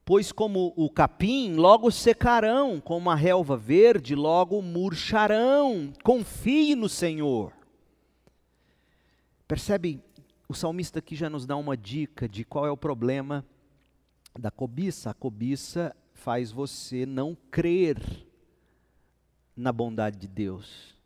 Pois, 0.04 0.32
como 0.32 0.74
o 0.76 0.90
capim, 0.90 1.54
logo 1.56 1.92
secarão, 1.92 2.82
como 2.82 3.10
a 3.10 3.16
relva 3.16 3.56
verde, 3.56 4.16
logo 4.16 4.62
murcharão. 4.62 5.94
Confie 6.04 6.76
no 6.76 6.90
Senhor. 6.90 7.54
Percebe? 9.48 10.02
O 10.50 10.54
salmista 10.54 11.00
aqui 11.00 11.16
já 11.16 11.30
nos 11.30 11.46
dá 11.46 11.56
uma 11.56 11.78
dica 11.78 12.28
de 12.28 12.44
qual 12.44 12.66
é 12.66 12.72
o 12.72 12.76
problema 12.76 13.46
da 14.38 14.52
cobiça. 14.52 15.10
A 15.10 15.14
cobiça 15.14 15.96
faz 16.14 16.52
você 16.52 17.06
não 17.06 17.38
crer 17.50 17.98
na 19.56 19.72
bondade 19.72 20.18
de 20.18 20.28
Deus. 20.28 20.98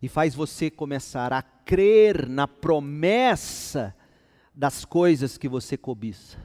E 0.00 0.08
faz 0.08 0.34
você 0.34 0.70
começar 0.70 1.32
a 1.32 1.42
crer 1.42 2.28
na 2.28 2.46
promessa 2.46 3.94
das 4.54 4.84
coisas 4.84 5.36
que 5.36 5.48
você 5.48 5.76
cobiça. 5.76 6.38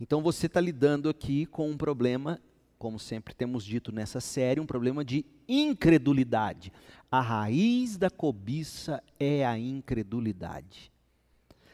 Então 0.00 0.22
você 0.22 0.46
está 0.46 0.60
lidando 0.60 1.10
aqui 1.10 1.44
com 1.44 1.68
um 1.68 1.76
problema, 1.76 2.40
como 2.78 2.98
sempre 2.98 3.34
temos 3.34 3.62
dito 3.62 3.92
nessa 3.92 4.18
série, 4.18 4.58
um 4.58 4.66
problema 4.66 5.04
de 5.04 5.26
incredulidade. 5.46 6.72
A 7.10 7.20
raiz 7.20 7.98
da 7.98 8.08
cobiça 8.08 9.02
é 9.18 9.44
a 9.44 9.58
incredulidade. 9.58 10.90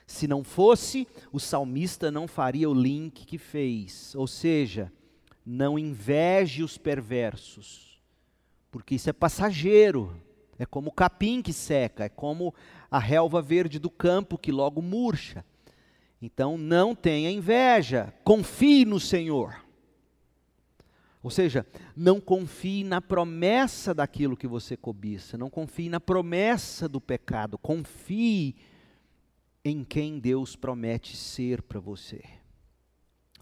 Se 0.07 0.27
não 0.27 0.43
fosse, 0.43 1.07
o 1.33 1.39
salmista 1.39 2.11
não 2.11 2.27
faria 2.27 2.69
o 2.69 2.75
link 2.75 3.25
que 3.25 3.39
fez. 3.39 4.13
Ou 4.17 4.27
seja, 4.27 4.93
não 5.45 5.79
inveje 5.79 6.65
os 6.65 6.77
perversos, 6.77 8.01
porque 8.73 8.97
isso 8.97 9.09
é 9.09 9.13
passageiro. 9.13 10.21
É 10.59 10.67
como 10.67 10.89
o 10.89 10.93
capim 10.93 11.43
que 11.43 11.53
seca, 11.53 12.05
é 12.05 12.09
como 12.09 12.53
a 12.91 12.99
relva 12.99 13.41
verde 13.43 13.79
do 13.79 13.91
campo 13.91 14.39
que 14.39 14.51
logo 14.51 14.83
murcha. 14.83 15.45
Então 16.27 16.59
não 16.59 16.93
tenha 16.93 17.31
inveja, 17.31 18.13
confie 18.25 18.85
no 18.85 18.99
Senhor. 18.99 19.65
Ou 21.23 21.31
seja, 21.31 21.65
não 21.95 22.21
confie 22.21 22.83
na 22.83 23.01
promessa 23.01 23.95
daquilo 23.95 24.37
que 24.37 24.49
você 24.49 24.77
cobiça, 24.77 25.39
não 25.39 25.49
confie 25.49 25.89
na 25.89 26.01
promessa 26.01 26.89
do 26.89 27.01
pecado, 27.01 27.57
confie 27.57 28.57
em 29.65 29.85
quem 29.85 30.19
Deus 30.19 30.57
promete 30.57 31.17
ser 31.17 31.63
para 31.63 31.79
você. 31.79 32.25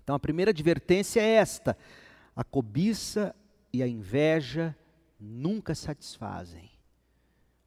Então 0.03 0.14
a 0.14 0.20
primeira 0.20 0.51
advertência 0.51 1.23
é 1.23 1.37
esta: 1.37 1.79
a 2.37 2.44
cobiça 2.44 3.35
e 3.73 3.83
a 3.83 3.88
inveja 3.88 4.77
nunca 5.18 5.75
satisfazem, 5.75 6.70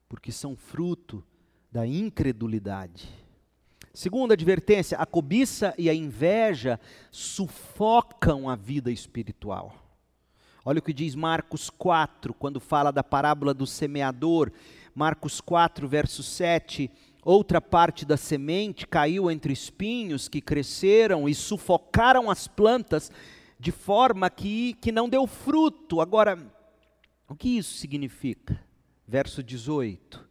porque 0.08 0.30
são 0.30 0.54
fruto 0.54 1.26
da 1.72 1.84
incredulidade. 1.84 3.27
Segunda 3.98 4.34
advertência: 4.34 4.96
a 4.96 5.04
cobiça 5.04 5.74
e 5.76 5.90
a 5.90 5.92
inveja 5.92 6.78
sufocam 7.10 8.48
a 8.48 8.54
vida 8.54 8.92
espiritual. 8.92 9.74
Olha 10.64 10.78
o 10.78 10.82
que 10.82 10.92
diz 10.92 11.16
Marcos 11.16 11.68
4, 11.68 12.32
quando 12.32 12.60
fala 12.60 12.92
da 12.92 13.02
parábola 13.02 13.52
do 13.52 13.66
semeador. 13.66 14.52
Marcos 14.94 15.40
4, 15.40 15.88
verso 15.88 16.22
7 16.22 16.88
Outra 17.24 17.60
parte 17.60 18.06
da 18.06 18.16
semente 18.16 18.86
caiu 18.86 19.28
entre 19.28 19.52
espinhos 19.52 20.28
que 20.28 20.40
cresceram 20.40 21.28
e 21.28 21.34
sufocaram 21.34 22.30
as 22.30 22.46
plantas, 22.46 23.10
de 23.58 23.72
forma 23.72 24.30
que, 24.30 24.74
que 24.74 24.92
não 24.92 25.08
deu 25.08 25.26
fruto. 25.26 26.00
Agora, 26.00 26.38
o 27.28 27.34
que 27.34 27.58
isso 27.58 27.74
significa? 27.74 28.60
Verso 29.08 29.42
18. 29.42 30.27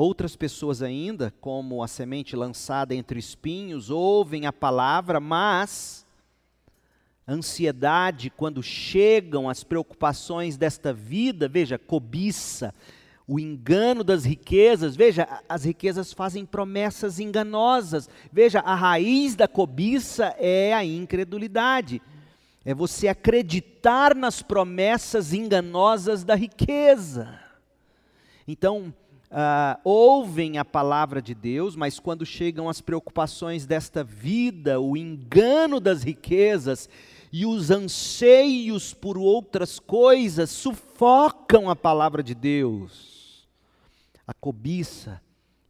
Outras 0.00 0.34
pessoas 0.34 0.80
ainda, 0.80 1.30
como 1.42 1.82
a 1.82 1.86
semente 1.86 2.34
lançada 2.34 2.94
entre 2.94 3.18
espinhos, 3.18 3.90
ouvem 3.90 4.46
a 4.46 4.52
palavra, 4.52 5.20
mas 5.20 6.06
ansiedade, 7.28 8.30
quando 8.30 8.62
chegam 8.62 9.46
as 9.46 9.62
preocupações 9.62 10.56
desta 10.56 10.90
vida, 10.90 11.46
veja, 11.48 11.78
cobiça, 11.78 12.72
o 13.28 13.38
engano 13.38 14.02
das 14.02 14.24
riquezas. 14.24 14.96
Veja, 14.96 15.28
as 15.46 15.64
riquezas 15.64 16.14
fazem 16.14 16.46
promessas 16.46 17.20
enganosas. 17.20 18.08
Veja, 18.32 18.60
a 18.60 18.74
raiz 18.74 19.36
da 19.36 19.46
cobiça 19.46 20.34
é 20.38 20.72
a 20.72 20.82
incredulidade. 20.82 22.00
É 22.64 22.72
você 22.72 23.06
acreditar 23.06 24.14
nas 24.14 24.40
promessas 24.40 25.34
enganosas 25.34 26.24
da 26.24 26.34
riqueza. 26.34 27.38
Então, 28.48 28.94
uh, 29.30 29.80
ouvem 29.84 30.58
a 30.58 30.64
palavra 30.64 31.22
de 31.22 31.34
Deus, 31.34 31.76
mas 31.76 31.98
quando 31.98 32.26
chegam 32.26 32.68
as 32.68 32.80
preocupações 32.80 33.64
desta 33.64 34.02
vida, 34.02 34.80
o 34.80 34.96
engano 34.96 35.80
das 35.80 36.02
riquezas, 36.02 36.88
e 37.32 37.46
os 37.46 37.70
anseios 37.70 38.92
por 38.92 39.16
outras 39.16 39.78
coisas 39.78 40.50
sufocam 40.50 41.70
a 41.70 41.76
palavra 41.76 42.22
de 42.22 42.34
Deus. 42.34 43.48
A 44.26 44.34
cobiça 44.34 45.22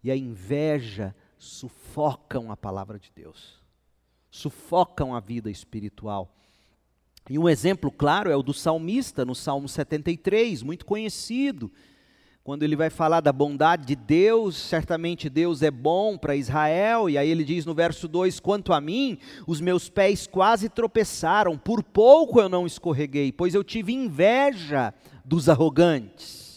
e 0.02 0.10
a 0.10 0.16
inveja 0.16 1.14
sufocam 1.38 2.50
a 2.50 2.56
palavra 2.56 2.98
de 2.98 3.12
Deus, 3.14 3.60
sufocam 4.30 5.14
a 5.14 5.20
vida 5.20 5.50
espiritual. 5.50 6.34
E 7.28 7.38
um 7.38 7.48
exemplo 7.48 7.90
claro 7.90 8.30
é 8.30 8.36
o 8.36 8.42
do 8.42 8.54
salmista, 8.54 9.24
no 9.24 9.34
Salmo 9.34 9.68
73, 9.68 10.62
muito 10.62 10.86
conhecido 10.86 11.70
quando 12.42 12.62
ele 12.62 12.74
vai 12.74 12.88
falar 12.88 13.20
da 13.20 13.32
bondade 13.32 13.84
de 13.84 13.94
Deus, 13.94 14.56
certamente 14.56 15.28
Deus 15.28 15.62
é 15.62 15.70
bom 15.70 16.16
para 16.16 16.34
Israel, 16.34 17.10
e 17.10 17.18
aí 17.18 17.28
ele 17.28 17.44
diz 17.44 17.66
no 17.66 17.74
verso 17.74 18.08
2: 18.08 18.40
Quanto 18.40 18.72
a 18.72 18.80
mim, 18.80 19.18
os 19.46 19.60
meus 19.60 19.90
pés 19.90 20.26
quase 20.26 20.68
tropeçaram, 20.68 21.58
por 21.58 21.82
pouco 21.82 22.40
eu 22.40 22.48
não 22.48 22.66
escorreguei, 22.66 23.30
pois 23.30 23.54
eu 23.54 23.62
tive 23.62 23.92
inveja 23.92 24.94
dos 25.24 25.48
arrogantes. 25.48 26.50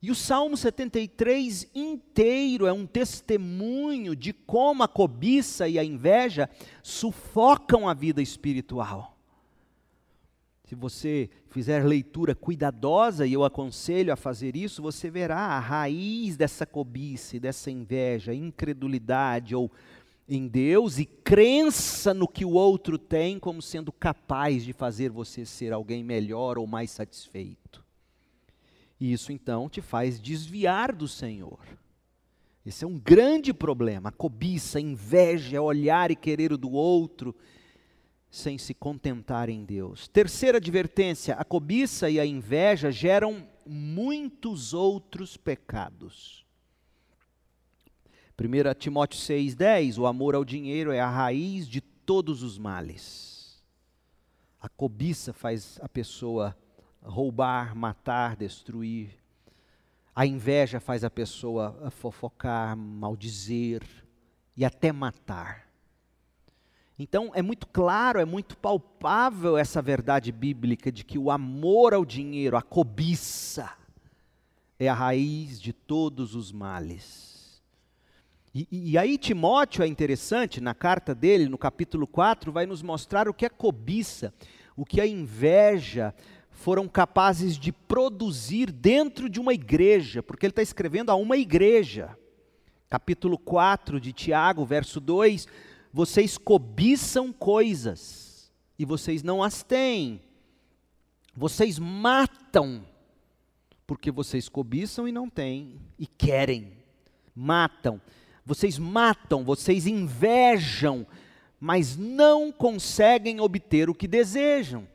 E 0.00 0.10
o 0.10 0.14
Salmo 0.14 0.56
73 0.56 1.68
inteiro 1.74 2.66
é 2.66 2.72
um 2.72 2.86
testemunho 2.86 4.14
de 4.14 4.32
como 4.32 4.84
a 4.84 4.88
cobiça 4.88 5.68
e 5.68 5.78
a 5.78 5.84
inveja 5.84 6.48
sufocam 6.82 7.88
a 7.88 7.94
vida 7.94 8.22
espiritual. 8.22 9.17
Se 10.68 10.74
você 10.74 11.30
fizer 11.48 11.82
leitura 11.82 12.34
cuidadosa, 12.34 13.26
e 13.26 13.32
eu 13.32 13.42
aconselho 13.42 14.12
a 14.12 14.16
fazer 14.16 14.54
isso, 14.54 14.82
você 14.82 15.08
verá 15.08 15.38
a 15.38 15.58
raiz 15.58 16.36
dessa 16.36 16.66
cobiça, 16.66 17.40
dessa 17.40 17.70
inveja, 17.70 18.34
incredulidade 18.34 19.54
ou 19.54 19.72
em 20.28 20.46
Deus 20.46 20.98
e 20.98 21.06
crença 21.06 22.12
no 22.12 22.28
que 22.28 22.44
o 22.44 22.50
outro 22.50 22.98
tem 22.98 23.38
como 23.38 23.62
sendo 23.62 23.90
capaz 23.90 24.62
de 24.62 24.74
fazer 24.74 25.08
você 25.08 25.46
ser 25.46 25.72
alguém 25.72 26.04
melhor 26.04 26.58
ou 26.58 26.66
mais 26.66 26.90
satisfeito. 26.90 27.82
E 29.00 29.10
isso 29.10 29.32
então 29.32 29.70
te 29.70 29.80
faz 29.80 30.20
desviar 30.20 30.94
do 30.94 31.08
Senhor. 31.08 31.60
Esse 32.66 32.84
é 32.84 32.86
um 32.86 32.98
grande 32.98 33.54
problema. 33.54 34.10
A 34.10 34.12
cobiça, 34.12 34.76
a 34.76 34.82
inveja, 34.82 35.62
olhar 35.62 36.10
e 36.10 36.16
querer 36.16 36.52
o 36.52 36.58
do 36.58 36.72
outro 36.72 37.34
sem 38.30 38.58
se 38.58 38.74
contentar 38.74 39.48
em 39.48 39.64
Deus. 39.64 40.08
Terceira 40.08 40.58
advertência: 40.58 41.34
a 41.34 41.44
cobiça 41.44 42.10
e 42.10 42.20
a 42.20 42.26
inveja 42.26 42.90
geram 42.90 43.46
muitos 43.66 44.74
outros 44.74 45.36
pecados. 45.36 46.44
1 48.38 48.78
Timóteo 48.78 49.18
6,10: 49.18 49.98
o 49.98 50.06
amor 50.06 50.34
ao 50.34 50.44
dinheiro 50.44 50.92
é 50.92 51.00
a 51.00 51.10
raiz 51.10 51.66
de 51.68 51.80
todos 51.80 52.42
os 52.42 52.58
males. 52.58 53.62
A 54.60 54.68
cobiça 54.68 55.32
faz 55.32 55.78
a 55.82 55.88
pessoa 55.88 56.56
roubar, 57.02 57.74
matar, 57.74 58.36
destruir. 58.36 59.10
A 60.14 60.26
inveja 60.26 60.80
faz 60.80 61.04
a 61.04 61.10
pessoa 61.10 61.90
fofocar, 61.92 62.76
maldizer 62.76 63.82
e 64.56 64.64
até 64.64 64.90
matar. 64.90 65.67
Então 66.98 67.30
é 67.32 67.40
muito 67.40 67.66
claro, 67.68 68.18
é 68.18 68.24
muito 68.24 68.56
palpável 68.56 69.56
essa 69.56 69.80
verdade 69.80 70.32
bíblica 70.32 70.90
de 70.90 71.04
que 71.04 71.16
o 71.16 71.30
amor 71.30 71.94
ao 71.94 72.04
dinheiro, 72.04 72.56
a 72.56 72.62
cobiça, 72.62 73.70
é 74.80 74.88
a 74.88 74.94
raiz 74.94 75.60
de 75.60 75.72
todos 75.72 76.34
os 76.34 76.50
males. 76.50 77.62
E, 78.52 78.66
e, 78.70 78.98
aí 78.98 79.16
Timóteo 79.16 79.84
é 79.84 79.86
interessante, 79.86 80.60
na 80.60 80.74
carta 80.74 81.14
dele, 81.14 81.48
no 81.48 81.58
capítulo 81.58 82.06
4, 82.06 82.50
vai 82.50 82.66
nos 82.66 82.82
mostrar 82.82 83.28
o 83.28 83.34
que 83.34 83.46
a 83.46 83.50
cobiça, 83.50 84.34
o 84.74 84.84
que 84.84 85.00
a 85.00 85.06
inveja 85.06 86.12
foram 86.50 86.88
capazes 86.88 87.56
de 87.56 87.70
produzir 87.70 88.72
dentro 88.72 89.28
de 89.28 89.38
uma 89.38 89.54
igreja, 89.54 90.22
porque 90.22 90.46
ele 90.46 90.50
está 90.50 90.62
escrevendo 90.62 91.10
a 91.10 91.14
uma 91.14 91.36
igreja. 91.36 92.18
Capítulo 92.90 93.38
4 93.38 94.00
de 94.00 94.12
Tiago, 94.12 94.64
verso 94.64 94.98
2 94.98 95.46
vocês 95.92 96.36
cobiçam 96.36 97.32
coisas 97.32 98.52
e 98.78 98.84
vocês 98.84 99.22
não 99.22 99.42
as 99.42 99.62
têm. 99.62 100.20
Vocês 101.34 101.78
matam 101.78 102.84
porque 103.86 104.10
vocês 104.10 104.50
cobiçam 104.50 105.08
e 105.08 105.12
não 105.12 105.30
têm 105.30 105.80
e 105.98 106.06
querem. 106.06 106.72
Matam. 107.34 108.00
Vocês 108.44 108.78
matam, 108.78 109.44
vocês 109.44 109.86
invejam, 109.86 111.06
mas 111.58 111.96
não 111.96 112.52
conseguem 112.52 113.40
obter 113.40 113.88
o 113.88 113.94
que 113.94 114.06
desejam. 114.06 114.86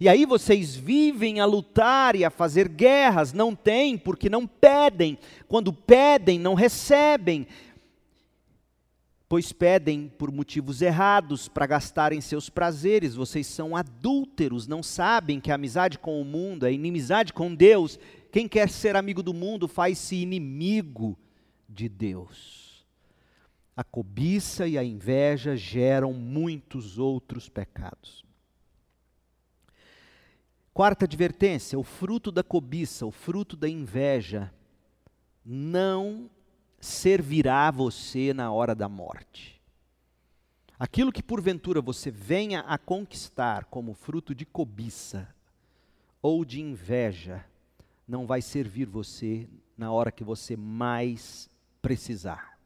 E 0.00 0.08
aí 0.08 0.24
vocês 0.24 0.76
vivem 0.76 1.40
a 1.40 1.44
lutar 1.44 2.14
e 2.14 2.24
a 2.24 2.30
fazer 2.30 2.68
guerras, 2.68 3.32
não 3.32 3.54
têm 3.54 3.98
porque 3.98 4.30
não 4.30 4.46
pedem. 4.46 5.18
Quando 5.48 5.72
pedem, 5.72 6.38
não 6.38 6.54
recebem 6.54 7.46
pois 9.28 9.52
pedem 9.52 10.08
por 10.08 10.32
motivos 10.32 10.80
errados 10.80 11.48
para 11.48 11.66
gastarem 11.66 12.20
seus 12.20 12.48
prazeres. 12.48 13.14
Vocês 13.14 13.46
são 13.46 13.76
adúlteros, 13.76 14.66
não 14.66 14.82
sabem 14.82 15.38
que 15.38 15.50
a 15.50 15.56
amizade 15.56 15.98
com 15.98 16.20
o 16.20 16.24
mundo 16.24 16.64
é 16.64 16.72
inimizade 16.72 17.32
com 17.32 17.54
Deus. 17.54 17.98
Quem 18.32 18.48
quer 18.48 18.70
ser 18.70 18.96
amigo 18.96 19.22
do 19.22 19.34
mundo 19.34 19.68
faz-se 19.68 20.16
inimigo 20.16 21.18
de 21.68 21.88
Deus. 21.88 22.86
A 23.76 23.84
cobiça 23.84 24.66
e 24.66 24.78
a 24.78 24.82
inveja 24.82 25.56
geram 25.56 26.12
muitos 26.12 26.98
outros 26.98 27.48
pecados. 27.48 28.24
Quarta 30.72 31.04
advertência: 31.04 31.78
o 31.78 31.82
fruto 31.82 32.32
da 32.32 32.42
cobiça, 32.42 33.04
o 33.04 33.10
fruto 33.10 33.56
da 33.56 33.68
inveja, 33.68 34.52
não 35.44 36.30
servirá 36.88 37.68
a 37.68 37.70
você 37.70 38.32
na 38.32 38.50
hora 38.50 38.74
da 38.74 38.88
morte. 38.88 39.60
Aquilo 40.78 41.12
que 41.12 41.22
porventura 41.22 41.80
você 41.80 42.10
venha 42.10 42.60
a 42.60 42.78
conquistar 42.78 43.64
como 43.66 43.94
fruto 43.94 44.34
de 44.34 44.46
cobiça 44.46 45.28
ou 46.22 46.44
de 46.44 46.60
inveja, 46.60 47.44
não 48.06 48.26
vai 48.26 48.40
servir 48.40 48.86
você 48.86 49.48
na 49.76 49.92
hora 49.92 50.10
que 50.10 50.24
você 50.24 50.56
mais 50.56 51.48
precisar. 51.82 52.58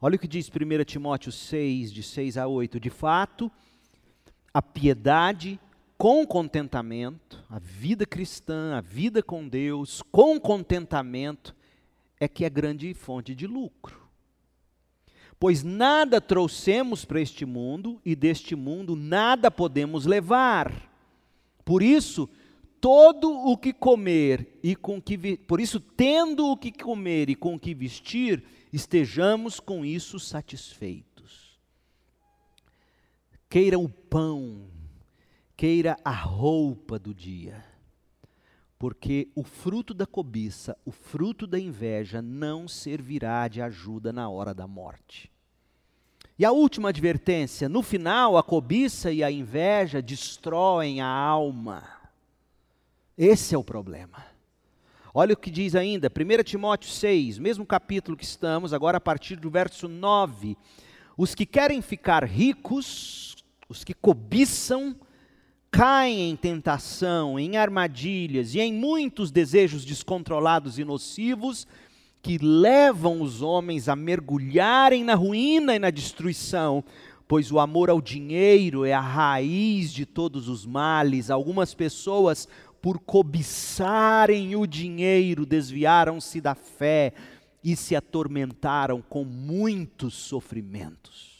Olha 0.00 0.16
o 0.16 0.18
que 0.18 0.28
diz 0.28 0.48
1 0.48 0.84
Timóteo 0.84 1.32
6, 1.32 1.92
de 1.92 2.02
6 2.02 2.36
a 2.36 2.46
8. 2.46 2.78
De 2.78 2.90
fato, 2.90 3.50
a 4.52 4.60
piedade 4.60 5.58
com 5.96 6.26
contentamento, 6.26 7.42
a 7.48 7.58
vida 7.58 8.04
cristã, 8.04 8.76
a 8.76 8.80
vida 8.80 9.22
com 9.22 9.48
Deus, 9.48 10.02
com 10.12 10.38
contentamento, 10.38 11.54
é 12.18 12.28
que 12.28 12.44
é 12.44 12.50
grande 12.50 12.92
fonte 12.94 13.34
de 13.34 13.46
lucro. 13.46 14.02
Pois 15.38 15.62
nada 15.62 16.20
trouxemos 16.20 17.04
para 17.04 17.20
este 17.20 17.44
mundo 17.44 18.00
e 18.04 18.14
deste 18.14 18.54
mundo 18.54 18.94
nada 18.94 19.50
podemos 19.50 20.06
levar. 20.06 20.90
Por 21.64 21.82
isso, 21.82 22.28
todo 22.80 23.30
o 23.30 23.56
que 23.56 23.72
comer 23.72 24.58
e 24.62 24.76
com 24.76 25.00
que 25.02 25.36
por 25.36 25.60
isso 25.60 25.80
tendo 25.80 26.46
o 26.46 26.56
que 26.56 26.70
comer 26.70 27.28
e 27.28 27.34
com 27.34 27.54
o 27.54 27.58
que 27.58 27.74
vestir, 27.74 28.44
estejamos 28.72 29.58
com 29.58 29.84
isso 29.84 30.18
satisfeitos. 30.18 31.58
Queira 33.48 33.78
o 33.78 33.88
pão, 33.88 34.66
queira 35.56 35.96
a 36.04 36.12
roupa 36.12 36.98
do 36.98 37.12
dia 37.12 37.73
porque 38.84 39.28
o 39.34 39.42
fruto 39.42 39.94
da 39.94 40.04
cobiça, 40.04 40.76
o 40.84 40.90
fruto 40.90 41.46
da 41.46 41.58
inveja 41.58 42.20
não 42.20 42.68
servirá 42.68 43.48
de 43.48 43.62
ajuda 43.62 44.12
na 44.12 44.28
hora 44.28 44.52
da 44.52 44.66
morte. 44.66 45.32
E 46.38 46.44
a 46.44 46.52
última 46.52 46.90
advertência: 46.90 47.66
no 47.66 47.82
final, 47.82 48.36
a 48.36 48.42
cobiça 48.42 49.10
e 49.10 49.24
a 49.24 49.30
inveja 49.30 50.02
destroem 50.02 51.00
a 51.00 51.06
alma. 51.06 51.82
Esse 53.16 53.54
é 53.54 53.58
o 53.58 53.64
problema. 53.64 54.22
Olha 55.14 55.32
o 55.32 55.38
que 55.38 55.50
diz 55.50 55.74
ainda, 55.74 56.10
1 56.10 56.42
Timóteo 56.42 56.90
6, 56.90 57.38
mesmo 57.38 57.64
capítulo 57.64 58.18
que 58.18 58.24
estamos, 58.24 58.74
agora 58.74 58.98
a 58.98 59.00
partir 59.00 59.36
do 59.36 59.48
verso 59.48 59.88
9. 59.88 60.58
Os 61.16 61.34
que 61.34 61.46
querem 61.46 61.80
ficar 61.80 62.22
ricos, 62.22 63.34
os 63.66 63.82
que 63.82 63.94
cobiçam, 63.94 64.94
caem 65.74 66.30
em 66.30 66.36
tentação, 66.36 67.36
em 67.36 67.56
armadilhas 67.56 68.54
e 68.54 68.60
em 68.60 68.72
muitos 68.72 69.32
desejos 69.32 69.84
descontrolados 69.84 70.78
e 70.78 70.84
nocivos 70.84 71.66
que 72.22 72.38
levam 72.38 73.20
os 73.20 73.42
homens 73.42 73.88
a 73.88 73.96
mergulharem 73.96 75.02
na 75.02 75.16
ruína 75.16 75.74
e 75.74 75.80
na 75.80 75.90
destruição, 75.90 76.84
pois 77.26 77.50
o 77.50 77.58
amor 77.58 77.90
ao 77.90 78.00
dinheiro 78.00 78.84
é 78.84 78.92
a 78.92 79.00
raiz 79.00 79.92
de 79.92 80.06
todos 80.06 80.48
os 80.48 80.64
males. 80.64 81.28
Algumas 81.28 81.74
pessoas, 81.74 82.48
por 82.80 83.00
cobiçarem 83.00 84.54
o 84.54 84.68
dinheiro, 84.68 85.44
desviaram-se 85.44 86.40
da 86.40 86.54
fé 86.54 87.12
e 87.64 87.74
se 87.74 87.96
atormentaram 87.96 89.02
com 89.02 89.24
muitos 89.24 90.14
sofrimentos. 90.14 91.34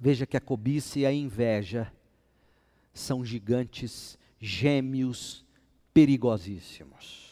Veja 0.00 0.26
que 0.26 0.36
a 0.36 0.40
cobiça 0.40 0.98
e 0.98 1.06
a 1.06 1.12
inveja 1.12 1.92
são 2.94 3.24
gigantes 3.24 4.16
gêmeos 4.40 5.44
perigosíssimos. 5.92 7.24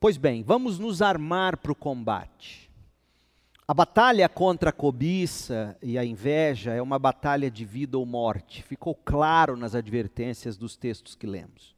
Pois 0.00 0.16
bem, 0.16 0.42
vamos 0.42 0.78
nos 0.78 1.02
armar 1.02 1.58
para 1.58 1.72
o 1.72 1.76
combate. 1.76 2.70
A 3.68 3.74
batalha 3.74 4.28
contra 4.28 4.70
a 4.70 4.72
cobiça 4.72 5.76
e 5.80 5.96
a 5.96 6.04
inveja 6.04 6.72
é 6.72 6.82
uma 6.82 6.98
batalha 6.98 7.50
de 7.50 7.64
vida 7.64 7.96
ou 7.96 8.04
morte, 8.04 8.64
ficou 8.64 8.94
claro 8.94 9.56
nas 9.56 9.76
advertências 9.76 10.56
dos 10.56 10.76
textos 10.76 11.14
que 11.14 11.26
lemos. 11.26 11.76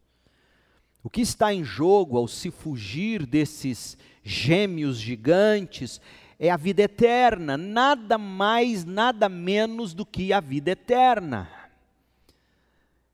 O 1.03 1.11
que 1.11 1.21
está 1.21 1.53
em 1.53 1.65
jogo 1.65 2.17
ao 2.17 2.29
se 2.29 2.51
fugir 2.51 3.27
desses 3.27 3.99
gêmeos 4.23 4.99
gigantes 4.99 6.01
é 6.39 6.49
a 6.49 6.57
vida 6.57 6.83
eterna, 6.83 7.59
nada 7.59 8.17
mais, 8.17 8.85
nada 8.85 9.29
menos 9.29 9.93
do 9.93 10.07
que 10.07 10.33
a 10.33 10.41
vida 10.41 10.71
eterna. 10.71 11.49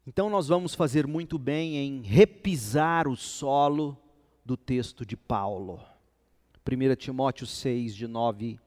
Então 0.09 0.31
nós 0.31 0.49
vamos 0.49 0.75
fazer 0.75 1.07
muito 1.07 1.39
bem 1.39 1.77
em 1.77 2.01
repisar 2.01 3.07
o 3.07 3.15
solo 3.15 3.95
do 4.43 4.57
texto 4.57 5.05
de 5.05 5.19
Paulo. 5.19 5.79
1 6.67 6.97
Timóteo 6.97 7.47
6, 7.47 7.95
de 7.95 8.07
9 8.07 8.59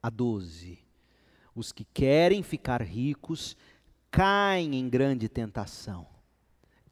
a 0.00 0.08
12. 0.08 0.78
Os 1.52 1.72
que 1.72 1.84
querem 1.84 2.44
ficar 2.44 2.80
ricos 2.80 3.56
caem 4.08 4.76
em 4.76 4.88
grande 4.88 5.28
tentação, 5.28 6.06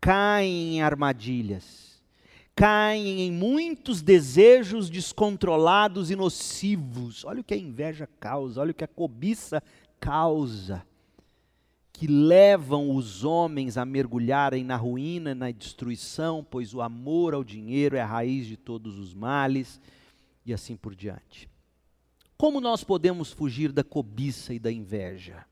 caem 0.01 0.75
em 0.75 0.83
armadilhas, 0.83 2.03
caem 2.57 3.21
em 3.21 3.31
muitos 3.31 4.03
desejos 4.03 4.91
descontrolados 4.91 6.11
e 6.11 6.17
nocivos. 6.17 7.25
Olha 7.25 7.41
o 7.41 7.45
que 7.45 7.55
a 7.55 7.57
inveja 7.57 8.09
causa, 8.19 8.61
olha 8.61 8.73
o 8.73 8.75
que 8.75 8.83
a 8.83 8.89
cobiça 8.89 9.63
causa 10.01 10.85
que 11.97 12.07
levam 12.07 12.95
os 12.95 13.25
homens 13.25 13.79
a 13.79 13.85
mergulharem 13.87 14.63
na 14.63 14.77
ruína 14.77 15.35
na 15.35 15.51
destruição, 15.51 16.47
pois 16.49 16.75
o 16.75 16.83
amor 16.83 17.33
ao 17.33 17.43
dinheiro 17.43 17.97
é 17.97 18.01
a 18.03 18.07
raiz 18.07 18.47
de 18.47 18.57
todos 18.57 18.99
os 18.99 19.15
males, 19.15 19.81
e 20.45 20.53
assim 20.53 20.77
por 20.77 20.95
diante. 20.95 21.49
Como 22.37 22.61
nós 22.61 22.85
podemos 22.85 23.33
fugir 23.33 23.73
da 23.73 23.83
cobiça 23.83 24.53
e 24.53 24.59
da 24.59 24.71
inveja? 24.71 25.47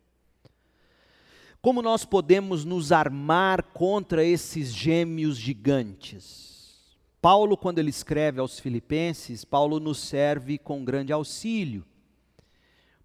Como 1.63 1.81
nós 1.81 2.05
podemos 2.05 2.63
nos 2.63 2.93
armar 2.93 3.63
contra 3.63 4.23
esses 4.23 4.71
gêmeos 4.71 5.39
gigantes? 5.39 6.95
Paulo, 7.23 7.57
quando 7.57 7.79
ele 7.79 7.89
escreve 7.89 8.39
aos 8.39 8.61
Filipenses, 8.61 9.47
Paulo 9.47 9.81
nos 9.81 9.99
serve 9.99 10.59
com 10.59 10.85
grande 10.85 11.11
auxílio. 11.11 11.87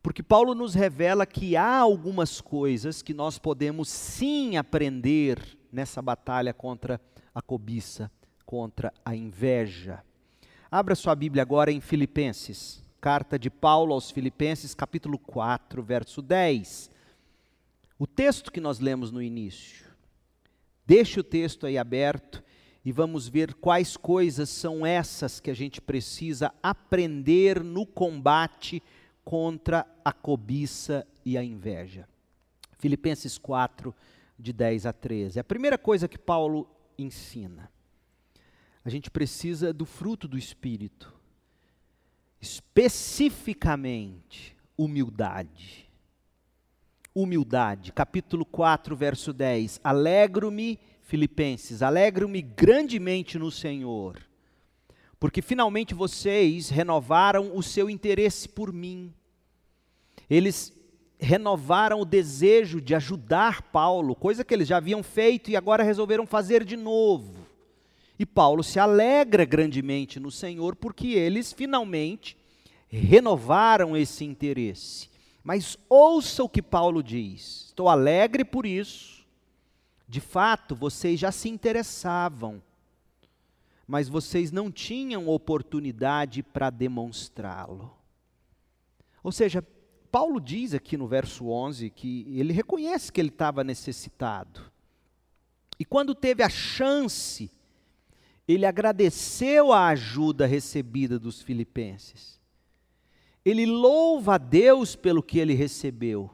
Porque 0.01 0.23
Paulo 0.23 0.55
nos 0.55 0.73
revela 0.73 1.25
que 1.25 1.57
há 1.57 1.77
algumas 1.77 2.39
coisas 2.39 3.01
que 3.01 3.13
nós 3.13 3.37
podemos 3.37 3.89
sim 3.89 4.55
aprender 4.55 5.57
nessa 5.71 6.01
batalha 6.01 6.53
contra 6.53 7.01
a 7.35 7.41
cobiça, 7.41 8.09
contra 8.45 8.93
a 9.03 9.15
inveja. 9.15 10.03
Abra 10.71 10.95
sua 10.95 11.15
Bíblia 11.15 11.43
agora 11.43 11.71
em 11.71 11.81
Filipenses, 11.81 12.83
carta 13.01 13.37
de 13.37 13.49
Paulo 13.49 13.93
aos 13.93 14.09
Filipenses, 14.09 14.73
capítulo 14.73 15.19
4, 15.19 15.83
verso 15.83 16.21
10. 16.21 16.89
O 17.97 18.07
texto 18.07 18.51
que 18.51 18.61
nós 18.61 18.79
lemos 18.79 19.11
no 19.11 19.21
início. 19.21 19.85
Deixe 20.85 21.19
o 21.19 21.23
texto 21.23 21.65
aí 21.65 21.77
aberto 21.77 22.41
e 22.83 22.91
vamos 22.91 23.27
ver 23.27 23.53
quais 23.53 23.97
coisas 23.97 24.49
são 24.49 24.85
essas 24.85 25.39
que 25.39 25.51
a 25.51 25.53
gente 25.53 25.81
precisa 25.81 26.53
aprender 26.63 27.61
no 27.63 27.85
combate 27.85 28.81
contra 29.29 29.85
a 30.03 30.11
cobiça 30.11 31.05
e 31.23 31.37
a 31.37 31.43
inveja. 31.43 32.09
Filipenses 32.79 33.37
4, 33.37 33.93
de 34.39 34.51
10 34.51 34.87
a 34.87 34.91
13. 34.91 35.39
A 35.39 35.43
primeira 35.43 35.77
coisa 35.77 36.07
que 36.07 36.17
Paulo 36.17 36.67
ensina. 36.97 37.71
A 38.83 38.89
gente 38.89 39.11
precisa 39.11 39.71
do 39.71 39.85
fruto 39.85 40.27
do 40.27 40.35
Espírito, 40.35 41.13
especificamente 42.41 44.57
humildade. 44.75 45.87
Humildade, 47.13 47.93
capítulo 47.93 48.43
4, 48.43 48.95
verso 48.95 49.31
10. 49.31 49.79
Alegro-me, 49.83 50.79
Filipenses, 51.03 51.83
alegro-me 51.83 52.41
grandemente 52.41 53.37
no 53.37 53.51
Senhor, 53.51 54.27
porque 55.19 55.43
finalmente 55.43 55.93
vocês 55.93 56.69
renovaram 56.69 57.55
o 57.55 57.61
seu 57.61 57.91
interesse 57.91 58.49
por 58.49 58.73
mim. 58.73 59.13
Eles 60.29 60.73
renovaram 61.19 61.99
o 61.99 62.05
desejo 62.05 62.79
de 62.79 62.95
ajudar 62.95 63.61
Paulo, 63.63 64.15
coisa 64.15 64.45
que 64.45 64.53
eles 64.53 64.67
já 64.67 64.77
haviam 64.77 65.03
feito 65.03 65.51
e 65.51 65.55
agora 65.55 65.83
resolveram 65.83 66.25
fazer 66.25 66.63
de 66.63 66.77
novo. 66.77 67.45
E 68.17 68.25
Paulo 68.25 68.63
se 68.63 68.79
alegra 68.79 69.45
grandemente 69.45 70.19
no 70.19 70.31
Senhor 70.31 70.75
porque 70.75 71.07
eles 71.09 71.51
finalmente 71.51 72.37
renovaram 72.87 73.95
esse 73.95 74.23
interesse. 74.23 75.09
Mas 75.43 75.77
ouça 75.89 76.43
o 76.43 76.49
que 76.49 76.61
Paulo 76.61 77.01
diz: 77.01 77.65
estou 77.67 77.89
alegre 77.89 78.43
por 78.43 78.65
isso. 78.65 79.25
De 80.07 80.19
fato, 80.19 80.75
vocês 80.75 81.19
já 81.19 81.31
se 81.31 81.49
interessavam, 81.49 82.61
mas 83.87 84.09
vocês 84.09 84.51
não 84.51 84.71
tinham 84.71 85.27
oportunidade 85.27 86.41
para 86.41 86.69
demonstrá-lo. 86.69 87.93
Ou 89.23 89.31
seja, 89.31 89.63
Paulo 90.11 90.39
diz 90.39 90.73
aqui 90.73 90.97
no 90.97 91.07
verso 91.07 91.47
11 91.47 91.89
que 91.89 92.25
ele 92.37 92.53
reconhece 92.53 93.11
que 93.11 93.21
ele 93.21 93.29
estava 93.29 93.63
necessitado. 93.63 94.61
E 95.79 95.85
quando 95.85 96.15
teve 96.15 96.43
a 96.43 96.49
chance, 96.49 97.49
ele 98.47 98.65
agradeceu 98.65 99.71
a 99.71 99.87
ajuda 99.89 100.45
recebida 100.45 101.19
dos 101.19 101.41
filipenses. 101.41 102.39
Ele 103.45 103.65
louva 103.65 104.35
a 104.35 104.37
Deus 104.37 104.95
pelo 104.95 105.23
que 105.23 105.39
ele 105.39 105.53
recebeu. 105.53 106.29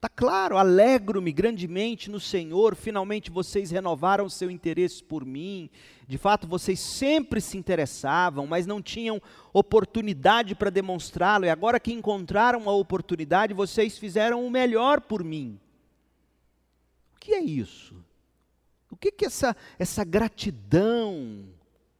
Está 0.00 0.08
claro, 0.08 0.56
alegro-me 0.56 1.30
grandemente 1.30 2.10
no 2.10 2.18
Senhor, 2.18 2.74
finalmente 2.74 3.30
vocês 3.30 3.70
renovaram 3.70 4.30
seu 4.30 4.50
interesse 4.50 5.04
por 5.04 5.26
mim. 5.26 5.68
De 6.08 6.16
fato, 6.16 6.46
vocês 6.46 6.80
sempre 6.80 7.38
se 7.38 7.58
interessavam, 7.58 8.46
mas 8.46 8.66
não 8.66 8.80
tinham 8.80 9.20
oportunidade 9.52 10.54
para 10.54 10.70
demonstrá-lo, 10.70 11.44
e 11.44 11.50
agora 11.50 11.78
que 11.78 11.92
encontraram 11.92 12.66
a 12.66 12.72
oportunidade, 12.72 13.52
vocês 13.52 13.98
fizeram 13.98 14.46
o 14.46 14.50
melhor 14.50 15.02
por 15.02 15.22
mim. 15.22 15.60
O 17.14 17.20
que 17.20 17.34
é 17.34 17.40
isso? 17.42 17.94
O 18.90 18.96
que, 18.96 19.12
que 19.12 19.26
essa, 19.26 19.54
essa 19.78 20.02
gratidão 20.02 21.44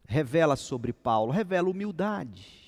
revela 0.06 0.56
sobre 0.56 0.94
Paulo? 0.94 1.30
Revela 1.30 1.68
humildade. 1.68 2.59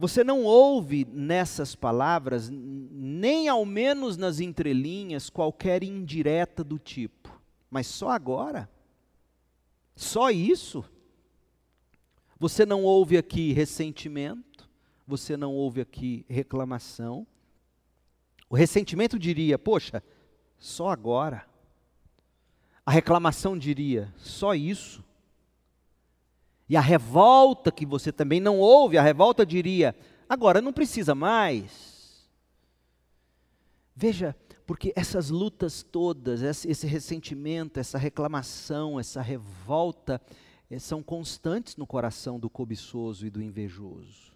Você 0.00 0.24
não 0.24 0.44
ouve 0.44 1.06
nessas 1.12 1.74
palavras, 1.74 2.48
nem 2.50 3.48
ao 3.48 3.66
menos 3.66 4.16
nas 4.16 4.40
entrelinhas, 4.40 5.28
qualquer 5.28 5.84
indireta 5.84 6.64
do 6.64 6.78
tipo. 6.78 7.38
Mas 7.70 7.86
só 7.86 8.08
agora? 8.08 8.66
Só 9.94 10.30
isso? 10.30 10.82
Você 12.38 12.64
não 12.64 12.82
ouve 12.82 13.18
aqui 13.18 13.52
ressentimento, 13.52 14.66
você 15.06 15.36
não 15.36 15.52
ouve 15.52 15.82
aqui 15.82 16.24
reclamação. 16.30 17.26
O 18.48 18.56
ressentimento 18.56 19.18
diria: 19.18 19.58
Poxa, 19.58 20.02
só 20.58 20.88
agora. 20.88 21.46
A 22.86 22.90
reclamação 22.90 23.58
diria: 23.58 24.10
Só 24.16 24.54
isso. 24.54 25.04
E 26.70 26.76
a 26.76 26.80
revolta 26.80 27.72
que 27.72 27.84
você 27.84 28.12
também 28.12 28.38
não 28.38 28.60
ouve, 28.60 28.96
a 28.96 29.02
revolta 29.02 29.44
diria: 29.44 29.92
agora 30.28 30.62
não 30.62 30.72
precisa 30.72 31.16
mais. 31.16 32.30
Veja, 33.96 34.36
porque 34.64 34.92
essas 34.94 35.30
lutas 35.30 35.82
todas, 35.82 36.42
esse 36.64 36.86
ressentimento, 36.86 37.80
essa 37.80 37.98
reclamação, 37.98 39.00
essa 39.00 39.20
revolta, 39.20 40.22
eh, 40.70 40.78
são 40.78 41.02
constantes 41.02 41.76
no 41.76 41.84
coração 41.84 42.38
do 42.38 42.48
cobiçoso 42.48 43.26
e 43.26 43.30
do 43.30 43.42
invejoso. 43.42 44.30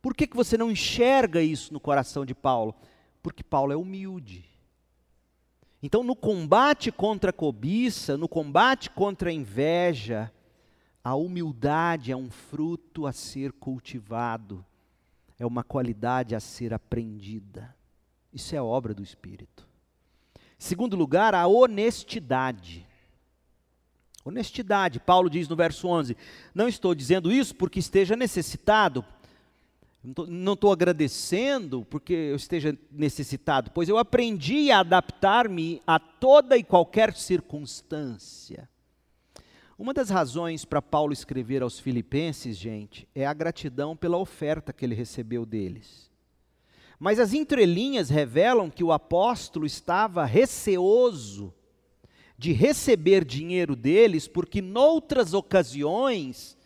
Por 0.00 0.14
que, 0.14 0.28
que 0.28 0.36
você 0.36 0.56
não 0.56 0.70
enxerga 0.70 1.42
isso 1.42 1.72
no 1.72 1.80
coração 1.80 2.24
de 2.24 2.36
Paulo? 2.36 2.72
Porque 3.20 3.42
Paulo 3.42 3.72
é 3.72 3.76
humilde. 3.76 4.48
Então, 5.82 6.04
no 6.04 6.14
combate 6.14 6.92
contra 6.92 7.30
a 7.30 7.32
cobiça, 7.32 8.16
no 8.16 8.28
combate 8.28 8.88
contra 8.88 9.30
a 9.30 9.32
inveja, 9.32 10.32
a 11.04 11.14
humildade 11.14 12.12
é 12.12 12.16
um 12.16 12.30
fruto 12.30 13.06
a 13.06 13.12
ser 13.12 13.52
cultivado, 13.52 14.64
é 15.38 15.44
uma 15.44 15.64
qualidade 15.64 16.34
a 16.34 16.40
ser 16.40 16.72
aprendida. 16.72 17.74
Isso 18.32 18.54
é 18.54 18.62
obra 18.62 18.94
do 18.94 19.02
Espírito. 19.02 19.66
Segundo 20.58 20.96
lugar, 20.96 21.34
a 21.34 21.46
honestidade. 21.46 22.86
Honestidade, 24.24 25.00
Paulo 25.00 25.28
diz 25.28 25.48
no 25.48 25.56
verso 25.56 25.88
11: 25.88 26.16
Não 26.54 26.68
estou 26.68 26.94
dizendo 26.94 27.32
isso 27.32 27.56
porque 27.56 27.80
esteja 27.80 28.14
necessitado, 28.14 29.04
Não 30.28 30.52
estou 30.52 30.70
agradecendo 30.70 31.84
porque 31.90 32.12
eu 32.12 32.36
esteja 32.36 32.78
necessitado, 32.92 33.72
pois 33.72 33.88
eu 33.88 33.98
aprendi 33.98 34.70
a 34.70 34.78
adaptar-me 34.78 35.82
a 35.84 35.98
toda 35.98 36.56
e 36.56 36.62
qualquer 36.62 37.12
circunstância. 37.14 38.68
Uma 39.82 39.92
das 39.92 40.10
razões 40.10 40.64
para 40.64 40.80
Paulo 40.80 41.12
escrever 41.12 41.60
aos 41.60 41.80
Filipenses, 41.80 42.56
gente, 42.56 43.08
é 43.12 43.26
a 43.26 43.34
gratidão 43.34 43.96
pela 43.96 44.16
oferta 44.16 44.72
que 44.72 44.84
ele 44.84 44.94
recebeu 44.94 45.44
deles. 45.44 46.08
Mas 47.00 47.18
as 47.18 47.32
entrelinhas 47.32 48.08
revelam 48.08 48.70
que 48.70 48.84
o 48.84 48.92
apóstolo 48.92 49.66
estava 49.66 50.24
receoso 50.24 51.52
de 52.38 52.52
receber 52.52 53.24
dinheiro 53.24 53.74
deles, 53.74 54.28
porque 54.28 54.62
noutras 54.62 55.34
ocasiões 55.34 56.56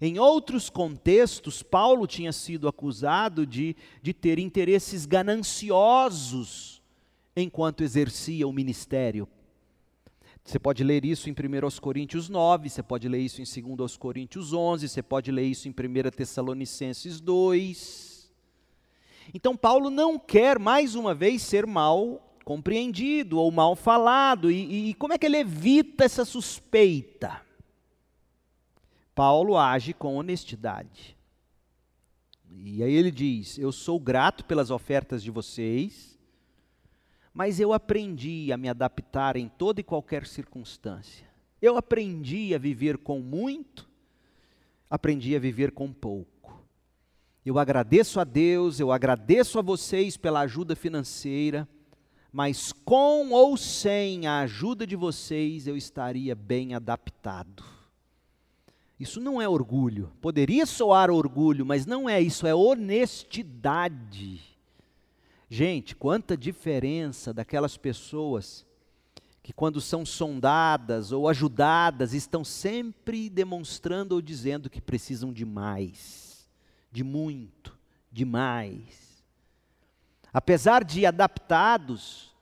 em 0.00 0.18
outros 0.18 0.68
contextos, 0.68 1.62
Paulo 1.62 2.04
tinha 2.04 2.32
sido 2.32 2.66
acusado 2.66 3.46
de, 3.46 3.76
de 4.02 4.12
ter 4.12 4.40
interesses 4.40 5.06
gananciosos 5.06 6.82
enquanto 7.36 7.84
exercia 7.84 8.48
o 8.48 8.52
ministério. 8.52 9.28
Você 10.46 10.60
pode 10.60 10.84
ler 10.84 11.04
isso 11.04 11.28
em 11.28 11.32
1 11.32 11.80
Coríntios 11.80 12.28
9, 12.28 12.70
você 12.70 12.80
pode 12.80 13.08
ler 13.08 13.18
isso 13.18 13.42
em 13.42 13.74
2 13.74 13.96
Coríntios 13.96 14.52
11, 14.52 14.88
você 14.88 15.02
pode 15.02 15.32
ler 15.32 15.42
isso 15.42 15.66
em 15.66 15.72
1 15.72 16.10
Tessalonicenses 16.16 17.20
2. 17.20 18.30
Então, 19.34 19.56
Paulo 19.56 19.90
não 19.90 20.16
quer, 20.20 20.56
mais 20.56 20.94
uma 20.94 21.12
vez, 21.12 21.42
ser 21.42 21.66
mal 21.66 22.22
compreendido 22.44 23.40
ou 23.40 23.50
mal 23.50 23.74
falado. 23.74 24.48
E, 24.48 24.90
e 24.90 24.94
como 24.94 25.12
é 25.12 25.18
que 25.18 25.26
ele 25.26 25.38
evita 25.38 26.04
essa 26.04 26.24
suspeita? 26.24 27.42
Paulo 29.16 29.58
age 29.58 29.92
com 29.92 30.14
honestidade. 30.14 31.16
E 32.48 32.84
aí 32.84 32.92
ele 32.92 33.10
diz: 33.10 33.58
Eu 33.58 33.72
sou 33.72 33.98
grato 33.98 34.44
pelas 34.44 34.70
ofertas 34.70 35.24
de 35.24 35.30
vocês, 35.32 36.15
mas 37.36 37.60
eu 37.60 37.74
aprendi 37.74 38.50
a 38.50 38.56
me 38.56 38.66
adaptar 38.66 39.36
em 39.36 39.46
toda 39.46 39.78
e 39.78 39.84
qualquer 39.84 40.26
circunstância. 40.26 41.26
Eu 41.60 41.76
aprendi 41.76 42.54
a 42.54 42.58
viver 42.58 42.96
com 42.96 43.20
muito, 43.20 43.86
aprendi 44.88 45.36
a 45.36 45.38
viver 45.38 45.72
com 45.72 45.92
pouco. 45.92 46.64
Eu 47.44 47.58
agradeço 47.58 48.18
a 48.18 48.24
Deus, 48.24 48.80
eu 48.80 48.90
agradeço 48.90 49.58
a 49.58 49.62
vocês 49.62 50.16
pela 50.16 50.40
ajuda 50.40 50.74
financeira, 50.74 51.68
mas 52.32 52.72
com 52.72 53.30
ou 53.32 53.54
sem 53.58 54.26
a 54.26 54.38
ajuda 54.38 54.86
de 54.86 54.96
vocês 54.96 55.66
eu 55.66 55.76
estaria 55.76 56.34
bem 56.34 56.74
adaptado. 56.74 57.62
Isso 58.98 59.20
não 59.20 59.42
é 59.42 59.46
orgulho. 59.46 60.10
Poderia 60.22 60.64
soar 60.64 61.10
orgulho, 61.10 61.66
mas 61.66 61.84
não 61.84 62.08
é 62.08 62.18
isso, 62.18 62.46
é 62.46 62.54
honestidade. 62.54 64.55
Gente, 65.48 65.94
quanta 65.94 66.36
diferença 66.36 67.32
daquelas 67.32 67.76
pessoas 67.76 68.66
que, 69.42 69.52
quando 69.52 69.80
são 69.80 70.04
sondadas 70.04 71.12
ou 71.12 71.28
ajudadas, 71.28 72.12
estão 72.12 72.44
sempre 72.44 73.30
demonstrando 73.30 74.16
ou 74.16 74.20
dizendo 74.20 74.68
que 74.68 74.80
precisam 74.80 75.32
de 75.32 75.44
mais, 75.44 76.48
de 76.90 77.04
muito, 77.04 77.78
de 78.10 78.24
mais. 78.24 79.24
Apesar 80.32 80.82
de 80.82 81.06
adaptados, 81.06 82.34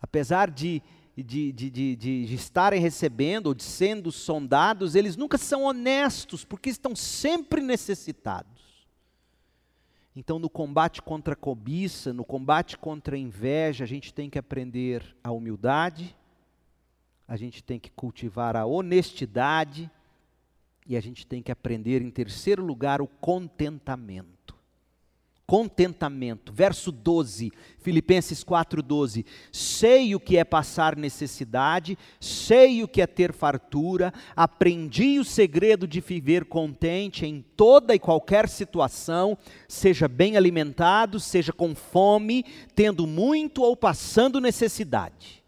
apesar 0.00 0.50
de 0.50 0.82
de, 1.16 1.52
de, 1.52 1.70
de, 1.70 1.96
de, 1.96 2.34
estarem 2.34 2.80
recebendo 2.80 3.46
ou 3.46 3.54
de 3.54 3.62
sendo 3.62 4.10
sondados, 4.10 4.96
eles 4.96 5.16
nunca 5.16 5.38
são 5.38 5.62
honestos, 5.62 6.44
porque 6.44 6.70
estão 6.70 6.96
sempre 6.96 7.60
necessitados. 7.60 8.53
Então, 10.16 10.38
no 10.38 10.48
combate 10.48 11.02
contra 11.02 11.34
a 11.34 11.36
cobiça, 11.36 12.12
no 12.12 12.24
combate 12.24 12.78
contra 12.78 13.16
a 13.16 13.18
inveja, 13.18 13.84
a 13.84 13.86
gente 13.86 14.14
tem 14.14 14.30
que 14.30 14.38
aprender 14.38 15.16
a 15.24 15.32
humildade, 15.32 16.14
a 17.26 17.36
gente 17.36 17.64
tem 17.64 17.80
que 17.80 17.90
cultivar 17.90 18.56
a 18.56 18.64
honestidade 18.64 19.90
e 20.86 20.96
a 20.96 21.00
gente 21.00 21.26
tem 21.26 21.42
que 21.42 21.50
aprender, 21.50 22.00
em 22.02 22.10
terceiro 22.10 22.64
lugar, 22.64 23.00
o 23.00 23.08
contentamento 23.08 24.33
contentamento. 25.46 26.52
Verso 26.52 26.90
12, 26.90 27.52
Filipenses 27.78 28.42
4:12. 28.42 29.24
Sei 29.52 30.14
o 30.14 30.20
que 30.20 30.36
é 30.36 30.44
passar 30.44 30.96
necessidade, 30.96 31.98
sei 32.18 32.82
o 32.82 32.88
que 32.88 33.02
é 33.02 33.06
ter 33.06 33.32
fartura, 33.32 34.12
aprendi 34.34 35.18
o 35.18 35.24
segredo 35.24 35.86
de 35.86 36.00
viver 36.00 36.46
contente 36.46 37.26
em 37.26 37.44
toda 37.56 37.94
e 37.94 37.98
qualquer 37.98 38.48
situação, 38.48 39.36
seja 39.68 40.08
bem 40.08 40.36
alimentado, 40.36 41.20
seja 41.20 41.52
com 41.52 41.74
fome, 41.74 42.44
tendo 42.74 43.06
muito 43.06 43.62
ou 43.62 43.76
passando 43.76 44.40
necessidade. 44.40 45.42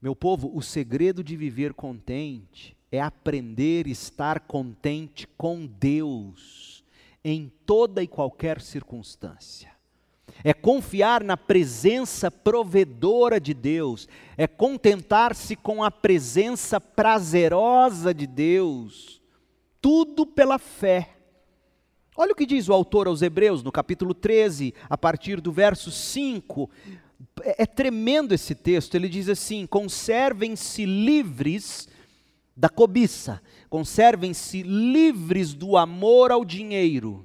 Meu 0.00 0.16
povo, 0.16 0.50
o 0.52 0.60
segredo 0.60 1.22
de 1.22 1.36
viver 1.36 1.72
contente 1.72 2.76
é 2.90 3.00
aprender 3.00 3.86
a 3.86 3.90
estar 3.90 4.40
contente 4.40 5.26
com 5.36 5.64
Deus 5.64 6.71
em 7.24 7.52
toda 7.64 8.02
e 8.02 8.08
qualquer 8.08 8.60
circunstância. 8.60 9.70
É 10.42 10.52
confiar 10.52 11.22
na 11.22 11.36
presença 11.36 12.30
provedora 12.30 13.40
de 13.40 13.52
Deus, 13.52 14.08
é 14.36 14.46
contentar-se 14.46 15.54
com 15.54 15.84
a 15.84 15.90
presença 15.90 16.80
prazerosa 16.80 18.14
de 18.14 18.26
Deus, 18.26 19.20
tudo 19.80 20.26
pela 20.26 20.58
fé. 20.58 21.16
Olha 22.16 22.32
o 22.32 22.36
que 22.36 22.46
diz 22.46 22.68
o 22.68 22.72
autor 22.72 23.06
aos 23.06 23.22
Hebreus, 23.22 23.62
no 23.62 23.72
capítulo 23.72 24.14
13, 24.14 24.74
a 24.88 24.98
partir 24.98 25.40
do 25.40 25.52
verso 25.52 25.90
5. 25.90 26.70
É, 27.42 27.62
é 27.62 27.66
tremendo 27.66 28.34
esse 28.34 28.54
texto, 28.54 28.94
ele 28.94 29.08
diz 29.08 29.28
assim: 29.28 29.66
conservem-se 29.66 30.84
livres 30.84 31.88
da 32.56 32.68
cobiça, 32.68 33.40
conservem-se 33.72 34.62
livres 34.62 35.54
do 35.54 35.78
amor 35.78 36.30
ao 36.30 36.44
dinheiro. 36.44 37.24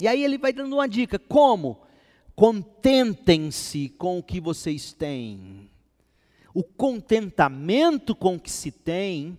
E 0.00 0.08
aí 0.08 0.24
ele 0.24 0.38
vai 0.38 0.54
dando 0.54 0.72
uma 0.72 0.88
dica: 0.88 1.18
como? 1.18 1.82
Contentem-se 2.34 3.90
com 3.90 4.18
o 4.18 4.22
que 4.22 4.40
vocês 4.40 4.94
têm. 4.94 5.68
O 6.54 6.62
contentamento 6.62 8.16
com 8.16 8.36
o 8.36 8.40
que 8.40 8.50
se 8.50 8.70
tem 8.70 9.36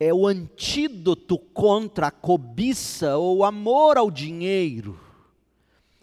é 0.00 0.12
o 0.12 0.26
antídoto 0.26 1.38
contra 1.38 2.06
a 2.06 2.10
cobiça 2.10 3.18
ou 3.18 3.36
o 3.36 3.44
amor 3.44 3.98
ao 3.98 4.10
dinheiro. 4.10 4.98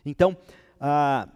Então, 0.06 0.38
ah, 0.80 1.28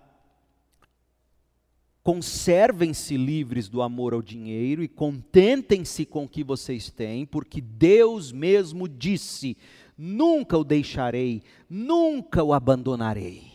Conservem-se 2.08 3.18
livres 3.18 3.68
do 3.68 3.82
amor 3.82 4.14
ao 4.14 4.22
dinheiro 4.22 4.82
e 4.82 4.88
contentem-se 4.88 6.06
com 6.06 6.24
o 6.24 6.30
que 6.30 6.42
vocês 6.42 6.90
têm, 6.90 7.26
porque 7.26 7.60
Deus 7.60 8.32
mesmo 8.32 8.88
disse: 8.88 9.58
nunca 9.98 10.58
o 10.58 10.64
deixarei, 10.64 11.44
nunca 11.70 12.42
o 12.42 12.54
abandonarei. 12.54 13.52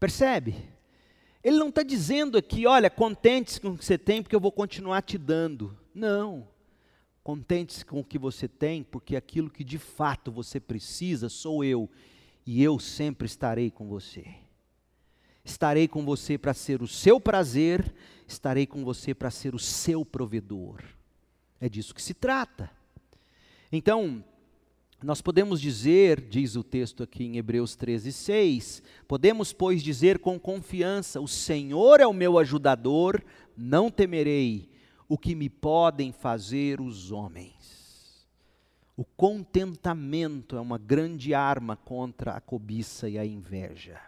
Percebe? 0.00 0.54
Ele 1.44 1.58
não 1.58 1.68
está 1.68 1.82
dizendo 1.82 2.38
aqui, 2.38 2.66
olha, 2.66 2.88
contente-se 2.88 3.60
com 3.60 3.68
o 3.68 3.76
que 3.76 3.84
você 3.84 3.98
tem, 3.98 4.22
porque 4.22 4.34
eu 4.34 4.40
vou 4.40 4.50
continuar 4.50 5.02
te 5.02 5.18
dando. 5.18 5.76
Não. 5.94 6.48
Contente-se 7.22 7.84
com 7.84 8.00
o 8.00 8.04
que 8.04 8.18
você 8.18 8.48
tem, 8.48 8.82
porque 8.82 9.14
aquilo 9.14 9.50
que 9.50 9.62
de 9.62 9.76
fato 9.76 10.32
você 10.32 10.58
precisa 10.58 11.28
sou 11.28 11.62
eu, 11.62 11.90
e 12.46 12.62
eu 12.62 12.78
sempre 12.78 13.26
estarei 13.26 13.70
com 13.70 13.86
você. 13.86 14.45
Estarei 15.46 15.86
com 15.86 16.04
você 16.04 16.36
para 16.36 16.52
ser 16.52 16.82
o 16.82 16.88
seu 16.88 17.20
prazer, 17.20 17.94
estarei 18.26 18.66
com 18.66 18.84
você 18.84 19.14
para 19.14 19.30
ser 19.30 19.54
o 19.54 19.60
seu 19.60 20.04
provedor. 20.04 20.82
É 21.60 21.68
disso 21.68 21.94
que 21.94 22.02
se 22.02 22.12
trata. 22.12 22.68
Então, 23.70 24.24
nós 25.00 25.22
podemos 25.22 25.60
dizer, 25.60 26.20
diz 26.20 26.56
o 26.56 26.64
texto 26.64 27.04
aqui 27.04 27.22
em 27.22 27.36
Hebreus 27.36 27.76
13, 27.76 28.12
6, 28.12 28.82
podemos, 29.06 29.52
pois, 29.52 29.84
dizer 29.84 30.18
com 30.18 30.36
confiança: 30.36 31.20
O 31.20 31.28
Senhor 31.28 32.00
é 32.00 32.06
o 32.08 32.12
meu 32.12 32.40
ajudador, 32.40 33.22
não 33.56 33.88
temerei 33.88 34.68
o 35.08 35.16
que 35.16 35.36
me 35.36 35.48
podem 35.48 36.10
fazer 36.10 36.80
os 36.80 37.12
homens. 37.12 38.26
O 38.96 39.04
contentamento 39.04 40.56
é 40.56 40.60
uma 40.60 40.76
grande 40.76 41.32
arma 41.34 41.76
contra 41.76 42.32
a 42.32 42.40
cobiça 42.40 43.08
e 43.08 43.16
a 43.16 43.24
inveja. 43.24 44.00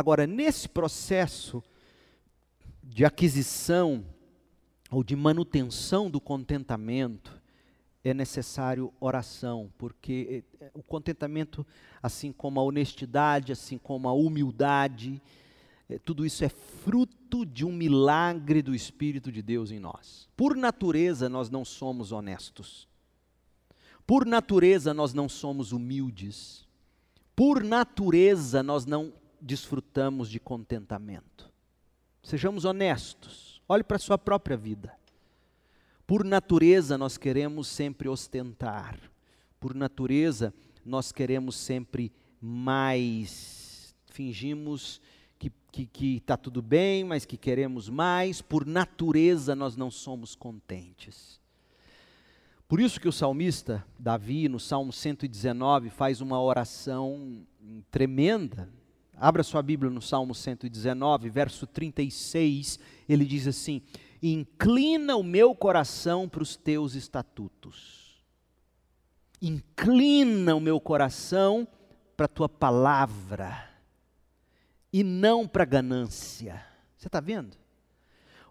Agora, 0.00 0.26
nesse 0.26 0.66
processo 0.66 1.62
de 2.82 3.04
aquisição 3.04 4.02
ou 4.90 5.04
de 5.04 5.14
manutenção 5.14 6.10
do 6.10 6.18
contentamento, 6.18 7.38
é 8.02 8.14
necessário 8.14 8.94
oração, 8.98 9.70
porque 9.76 10.46
eh, 10.58 10.64
eh, 10.64 10.70
o 10.72 10.82
contentamento, 10.82 11.66
assim 12.02 12.32
como 12.32 12.58
a 12.58 12.62
honestidade, 12.62 13.52
assim 13.52 13.76
como 13.76 14.08
a 14.08 14.14
humildade, 14.14 15.20
eh, 15.86 15.98
tudo 15.98 16.24
isso 16.24 16.46
é 16.46 16.48
fruto 16.48 17.44
de 17.44 17.66
um 17.66 17.72
milagre 17.72 18.62
do 18.62 18.74
Espírito 18.74 19.30
de 19.30 19.42
Deus 19.42 19.70
em 19.70 19.78
nós. 19.78 20.30
Por 20.34 20.56
natureza, 20.56 21.28
nós 21.28 21.50
não 21.50 21.62
somos 21.62 22.10
honestos. 22.10 22.88
Por 24.06 24.24
natureza, 24.24 24.94
nós 24.94 25.12
não 25.12 25.28
somos 25.28 25.72
humildes. 25.72 26.66
Por 27.36 27.62
natureza, 27.62 28.62
nós 28.62 28.86
não 28.86 29.19
desfrutamos 29.40 30.30
de 30.30 30.38
contentamento. 30.38 31.50
Sejamos 32.22 32.64
honestos. 32.64 33.62
Olhe 33.68 33.82
para 33.82 33.96
a 33.96 34.00
sua 34.00 34.18
própria 34.18 34.56
vida. 34.56 34.92
Por 36.06 36.24
natureza, 36.24 36.98
nós 36.98 37.16
queremos 37.16 37.68
sempre 37.68 38.08
ostentar. 38.08 38.98
Por 39.58 39.74
natureza, 39.74 40.52
nós 40.84 41.12
queremos 41.12 41.56
sempre 41.56 42.12
mais. 42.40 43.94
Fingimos 44.10 45.00
que 45.38 46.16
está 46.16 46.36
tudo 46.36 46.60
bem, 46.60 47.04
mas 47.04 47.24
que 47.24 47.36
queremos 47.36 47.88
mais. 47.88 48.42
Por 48.42 48.66
natureza, 48.66 49.54
nós 49.54 49.76
não 49.76 49.90
somos 49.90 50.34
contentes. 50.34 51.40
Por 52.68 52.80
isso 52.80 53.00
que 53.00 53.08
o 53.08 53.12
salmista 53.12 53.84
Davi, 53.98 54.48
no 54.48 54.60
Salmo 54.60 54.92
119, 54.92 55.90
faz 55.90 56.20
uma 56.20 56.40
oração 56.40 57.44
tremenda. 57.90 58.68
Abra 59.20 59.42
sua 59.42 59.62
Bíblia 59.62 59.90
no 59.90 60.00
Salmo 60.00 60.34
119, 60.34 61.28
verso 61.28 61.66
36, 61.66 62.78
ele 63.06 63.26
diz 63.26 63.46
assim: 63.46 63.82
Inclina 64.22 65.14
o 65.14 65.22
meu 65.22 65.54
coração 65.54 66.26
para 66.26 66.42
os 66.42 66.56
teus 66.56 66.94
estatutos. 66.94 68.18
Inclina 69.42 70.54
o 70.54 70.60
meu 70.60 70.80
coração 70.80 71.68
para 72.16 72.24
a 72.24 72.28
tua 72.28 72.48
palavra 72.48 73.68
e 74.90 75.04
não 75.04 75.46
para 75.46 75.66
ganância. 75.66 76.64
Você 76.96 77.08
está 77.08 77.20
vendo? 77.20 77.58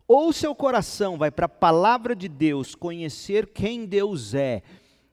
Ou 0.08 0.32
seu 0.32 0.54
coração 0.54 1.18
vai 1.18 1.32
para 1.32 1.48
a 1.48 1.50
palavra 1.50 2.16
de 2.16 2.28
Deus, 2.28 2.76
conhecer 2.76 3.48
quem 3.48 3.88
Deus 3.88 4.36
é, 4.36 4.62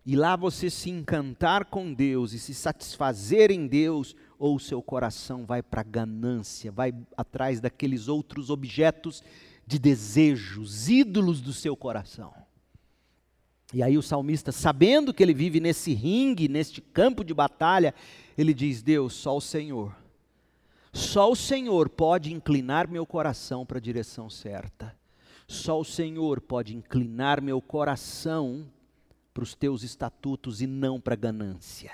e 0.04 0.14
lá 0.16 0.36
você 0.36 0.68
se 0.68 0.90
encantar 0.90 1.64
com 1.64 1.92
Deus 1.92 2.32
e 2.32 2.38
se 2.38 2.54
satisfazer 2.54 3.50
em 3.50 3.66
Deus, 3.66 4.14
ou 4.38 4.58
seu 4.58 4.82
coração 4.82 5.44
vai 5.44 5.62
para 5.62 5.80
a 5.80 5.84
ganância, 5.84 6.70
vai 6.70 6.94
atrás 7.16 7.60
daqueles 7.60 8.08
outros 8.08 8.50
objetos 8.50 9.22
de 9.66 9.78
desejos, 9.78 10.88
ídolos 10.88 11.40
do 11.40 11.52
seu 11.52 11.76
coração. 11.76 12.32
E 13.74 13.82
aí 13.82 13.98
o 13.98 14.02
salmista, 14.02 14.52
sabendo 14.52 15.12
que 15.12 15.22
ele 15.22 15.34
vive 15.34 15.58
nesse 15.60 15.92
ringue, 15.92 16.48
neste 16.48 16.80
campo 16.80 17.24
de 17.24 17.34
batalha, 17.34 17.94
ele 18.38 18.54
diz: 18.54 18.80
Deus, 18.82 19.12
só 19.14 19.36
o 19.36 19.40
Senhor 19.40 19.92
só 20.96 21.30
o 21.30 21.36
Senhor 21.36 21.90
pode 21.90 22.32
inclinar 22.32 22.88
meu 22.88 23.04
coração 23.04 23.66
para 23.66 23.76
a 23.76 23.80
direção 23.80 24.30
certa. 24.30 24.96
Só 25.46 25.78
o 25.78 25.84
Senhor 25.84 26.40
pode 26.40 26.74
inclinar 26.74 27.42
meu 27.42 27.60
coração 27.60 28.66
para 29.34 29.42
os 29.44 29.54
teus 29.54 29.82
estatutos 29.82 30.62
e 30.62 30.66
não 30.66 30.98
para 30.98 31.12
a 31.12 31.16
ganância. 31.16 31.92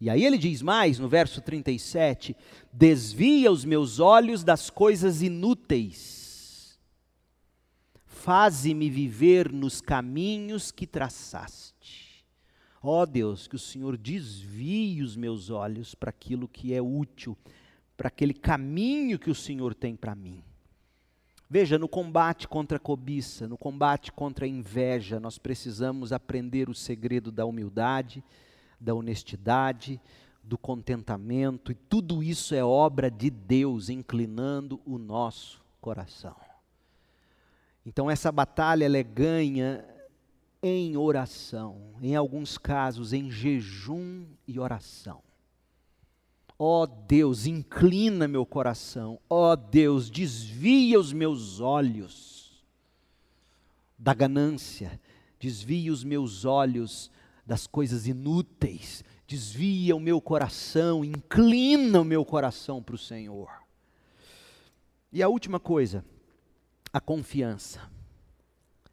E 0.00 0.08
aí 0.08 0.24
ele 0.24 0.38
diz 0.38 0.62
mais 0.62 0.98
no 0.98 1.08
verso 1.08 1.40
37: 1.40 2.36
Desvia 2.72 3.50
os 3.50 3.64
meus 3.64 3.98
olhos 3.98 4.44
das 4.44 4.70
coisas 4.70 5.22
inúteis, 5.22 6.78
faze-me 8.04 8.88
viver 8.88 9.52
nos 9.52 9.80
caminhos 9.80 10.70
que 10.70 10.86
traçaste. 10.86 12.24
Ó 12.80 13.02
oh 13.02 13.06
Deus, 13.06 13.48
que 13.48 13.56
o 13.56 13.58
Senhor 13.58 13.96
desvie 13.96 15.02
os 15.02 15.16
meus 15.16 15.50
olhos 15.50 15.94
para 15.94 16.10
aquilo 16.10 16.46
que 16.46 16.72
é 16.72 16.80
útil 16.80 17.36
para 17.98 18.06
aquele 18.06 18.32
caminho 18.32 19.18
que 19.18 19.28
o 19.28 19.34
Senhor 19.34 19.74
tem 19.74 19.96
para 19.96 20.14
mim. 20.14 20.40
Veja, 21.50 21.76
no 21.76 21.88
combate 21.88 22.46
contra 22.46 22.76
a 22.76 22.80
cobiça, 22.80 23.48
no 23.48 23.58
combate 23.58 24.12
contra 24.12 24.44
a 24.44 24.48
inveja, 24.48 25.18
nós 25.18 25.36
precisamos 25.36 26.12
aprender 26.12 26.68
o 26.68 26.74
segredo 26.74 27.32
da 27.32 27.44
humildade, 27.44 28.22
da 28.80 28.94
honestidade, 28.94 30.00
do 30.42 30.56
contentamento, 30.56 31.70
e 31.70 31.74
tudo 31.74 32.22
isso 32.22 32.54
é 32.54 32.64
obra 32.64 33.10
de 33.10 33.28
Deus 33.28 33.88
inclinando 33.88 34.80
o 34.86 34.96
nosso 34.96 35.60
coração. 35.80 36.36
Então, 37.84 38.10
essa 38.10 38.30
batalha 38.32 38.84
ela 38.84 38.96
é 38.96 39.02
ganha 39.02 39.84
em 40.62 40.96
oração, 40.96 41.94
em 42.02 42.16
alguns 42.16 42.58
casos 42.58 43.12
em 43.12 43.30
jejum 43.30 44.26
e 44.46 44.58
oração. 44.58 45.22
Ó 46.58 46.82
oh 46.82 46.86
Deus, 46.86 47.46
inclina 47.46 48.26
meu 48.26 48.44
coração. 48.44 49.20
Ó 49.30 49.52
oh 49.52 49.56
Deus, 49.56 50.10
desvia 50.10 50.98
os 50.98 51.12
meus 51.12 51.60
olhos 51.60 52.64
da 53.96 54.12
ganância. 54.12 55.00
Desvia 55.38 55.92
os 55.92 56.02
meus 56.02 56.44
olhos 56.44 57.12
das 57.48 57.66
coisas 57.66 58.06
inúteis. 58.06 59.02
Desvia 59.26 59.96
o 59.96 60.00
meu 60.00 60.20
coração, 60.20 61.02
inclina 61.02 61.98
o 61.98 62.04
meu 62.04 62.22
coração 62.22 62.82
para 62.82 62.94
o 62.94 62.98
Senhor. 62.98 63.48
E 65.10 65.22
a 65.22 65.28
última 65.28 65.58
coisa, 65.58 66.04
a 66.92 67.00
confiança. 67.00 67.90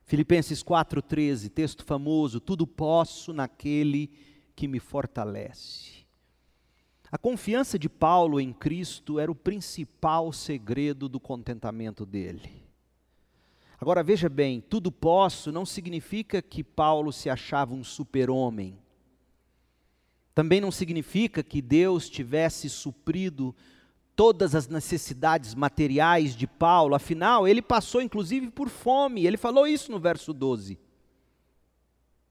Filipenses 0.05 0.63
4,13, 0.63 1.49
texto 1.49 1.83
famoso: 1.83 2.39
Tudo 2.39 2.65
posso 2.65 3.33
naquele 3.33 4.09
que 4.55 4.69
me 4.69 4.79
fortalece. 4.79 6.05
A 7.11 7.17
confiança 7.17 7.77
de 7.77 7.89
Paulo 7.89 8.39
em 8.39 8.53
Cristo 8.53 9.19
era 9.19 9.29
o 9.29 9.35
principal 9.35 10.31
segredo 10.31 11.09
do 11.09 11.19
contentamento 11.19 12.05
dele. 12.05 12.64
Agora 13.79 14.03
veja 14.03 14.29
bem, 14.29 14.61
tudo 14.61 14.91
posso 14.91 15.51
não 15.51 15.65
significa 15.65 16.41
que 16.41 16.63
Paulo 16.63 17.11
se 17.11 17.29
achava 17.29 17.73
um 17.73 17.83
super-homem. 17.83 18.77
Também 20.33 20.59
não 20.59 20.71
significa 20.71 21.43
que 21.43 21.61
Deus 21.61 22.09
tivesse 22.09 22.69
suprido 22.69 23.55
todas 24.15 24.55
as 24.55 24.67
necessidades 24.67 25.53
materiais 25.53 26.35
de 26.35 26.47
Paulo, 26.47 26.95
afinal, 26.95 27.47
ele 27.47 27.61
passou 27.61 28.01
inclusive 28.01 28.49
por 28.49 28.69
fome, 28.69 29.25
ele 29.25 29.37
falou 29.37 29.67
isso 29.67 29.91
no 29.91 29.99
verso 29.99 30.33
12. 30.33 30.79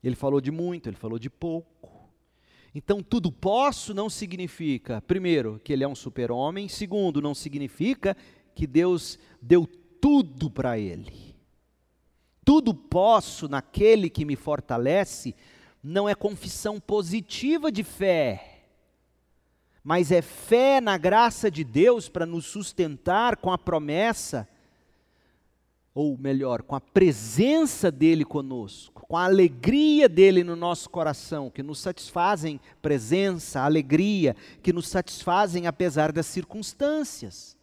Ele 0.03 0.17
falou 0.17 0.41
de 0.41 0.51
muito, 0.51 0.89
ele 0.89 0.97
falou 0.97 1.19
de 1.19 1.31
pouco. 1.31 2.11
Então, 2.75 3.03
tudo 3.03 3.31
posso 3.31 3.95
não 3.95 4.11
significa, 4.11 5.01
primeiro, 5.03 5.61
que 5.63 5.73
ele 5.73 5.85
é 5.85 5.89
um 5.89 5.95
super-homem, 5.95 6.69
segundo, 6.69 7.23
não 7.23 7.35
significa 7.35 8.17
que 8.55 8.67
Deus 8.67 9.19
deu 9.41 9.67
tudo 10.01 10.51
para 10.51 10.79
ele. 10.79 11.34
Tudo 12.45 12.75
posso 12.75 13.49
naquele 13.49 14.11
que 14.11 14.25
me 14.25 14.37
fortalece 14.37 15.35
não 15.83 16.09
é 16.09 16.15
confissão 16.15 16.81
positiva 16.81 17.71
de 17.71 17.85
fé, 17.85 18.63
mas 19.83 20.11
é 20.11 20.23
fé 20.23 20.81
na 20.81 20.97
graça 20.97 21.51
de 21.51 21.63
Deus 21.63 22.09
para 22.09 22.25
nos 22.25 22.47
sustentar 22.47 23.37
com 23.37 23.53
a 23.53 23.59
promessa 23.59 24.49
ou 25.95 26.19
melhor, 26.19 26.63
com 26.63 26.75
a 26.75 26.81
presença 26.81 27.91
dele 27.91 28.25
conosco, 28.25 29.07
com 29.07 29.17
a 29.17 29.25
alegria 29.25 30.09
dele 30.09 30.43
no 30.43 30.57
nosso 30.57 30.91
coração, 30.91 31.49
que 31.49 31.63
nos 31.63 31.79
satisfazem 31.79 32.61
presença, 32.83 33.61
alegria, 33.61 34.35
que 34.61 34.73
nos 34.73 34.89
satisfazem 34.89 35.69
apesar 35.69 36.11
das 36.11 36.27
circunstâncias. 36.27 37.57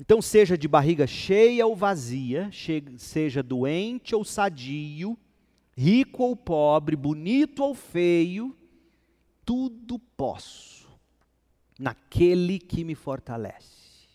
Então, 0.00 0.22
seja 0.22 0.56
de 0.56 0.68
barriga 0.68 1.06
cheia 1.06 1.66
ou 1.66 1.74
vazia, 1.74 2.50
seja 2.98 3.42
doente 3.42 4.14
ou 4.14 4.24
sadio, 4.24 5.18
rico 5.76 6.22
ou 6.22 6.36
pobre, 6.36 6.94
bonito 6.94 7.64
ou 7.64 7.74
feio, 7.74 8.56
tudo 9.44 9.98
posso 9.98 10.88
naquele 11.78 12.58
que 12.58 12.84
me 12.84 12.94
fortalece. 12.94 14.08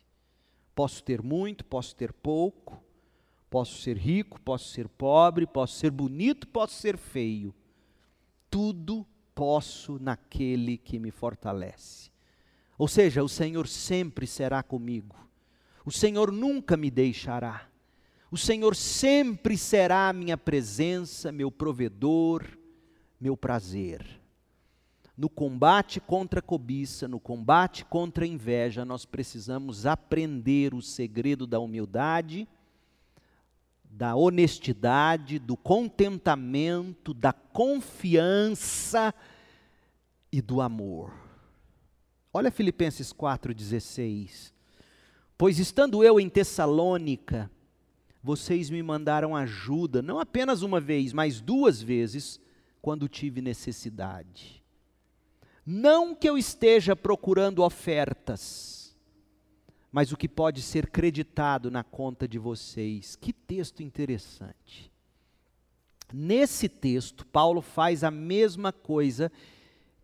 Posso 0.74 1.04
ter 1.04 1.22
muito, 1.22 1.66
posso 1.66 1.96
ter 1.96 2.14
pouco, 2.14 2.82
Posso 3.54 3.84
ser 3.84 3.98
rico, 3.98 4.42
posso 4.42 4.70
ser 4.70 4.90
pobre, 4.90 5.46
posso 5.46 5.76
ser 5.76 5.92
bonito, 5.92 6.48
posso 6.48 6.74
ser 6.74 6.98
feio. 6.98 7.54
Tudo 8.50 9.06
posso 9.36 10.00
naquele 10.00 10.76
que 10.76 10.98
me 10.98 11.12
fortalece. 11.12 12.10
Ou 12.80 12.88
seja, 12.88 13.24
o 13.24 13.30
Senhor 13.30 13.68
sempre 13.68 14.26
será 14.26 14.64
comigo. 14.64 15.16
O 15.86 15.92
Senhor 15.92 16.32
nunca 16.32 16.78
me 16.78 16.90
deixará. 16.90 17.68
O 18.32 18.38
Senhor 18.38 18.76
sempre 18.76 19.58
será 19.58 20.10
a 20.10 20.14
minha 20.14 20.38
presença, 20.38 21.32
meu 21.32 21.52
provedor, 21.52 22.46
meu 23.20 23.38
prazer. 23.38 24.06
No 25.16 25.30
combate 25.30 26.00
contra 26.00 26.40
a 26.40 26.44
cobiça, 26.44 27.08
no 27.08 27.20
combate 27.20 27.86
contra 27.86 28.26
a 28.26 28.28
inveja, 28.28 28.84
nós 28.84 29.06
precisamos 29.06 29.86
aprender 29.86 30.74
o 30.74 30.82
segredo 30.82 31.46
da 31.46 31.60
humildade 31.60 32.48
da 33.96 34.16
honestidade, 34.16 35.38
do 35.38 35.56
contentamento, 35.56 37.14
da 37.14 37.32
confiança 37.32 39.14
e 40.32 40.42
do 40.42 40.62
amor. 40.62 41.14
Olha 42.34 42.50
Filipenses 42.50 43.14
4,16. 43.14 44.53
Pois 45.38 45.60
estando 45.60 46.04
eu 46.04 46.20
em 46.20 46.30
Tessalônica, 46.30 47.50
vocês 48.22 48.70
me 48.70 48.82
mandaram 48.82 49.36
ajuda, 49.36 50.02
não 50.02 50.20
apenas 50.20 50.62
uma 50.62 50.80
vez, 50.80 51.12
mas 51.12 51.42
duas 51.42 51.82
vezes, 51.82 52.40
quando 52.82 53.08
tive 53.08 53.42
necessidade. 53.42 54.64
Não 55.66 56.14
que 56.14 56.28
eu 56.28 56.38
esteja 56.38 56.96
procurando 56.96 57.64
ofertas, 57.64 58.96
mas 59.92 60.12
o 60.12 60.18
que 60.18 60.28
pode 60.28 60.62
ser 60.62 60.90
creditado 60.90 61.70
na 61.70 61.84
conta 61.84 62.28
de 62.28 62.40
vocês. 62.40 63.16
Que 63.16 63.32
texto 63.32 63.82
interessante. 63.82 64.92
Nesse 66.12 66.68
texto, 66.68 67.26
Paulo 67.26 67.62
faz 67.62 68.04
a 68.04 68.12
mesma 68.12 68.72
coisa 68.72 69.32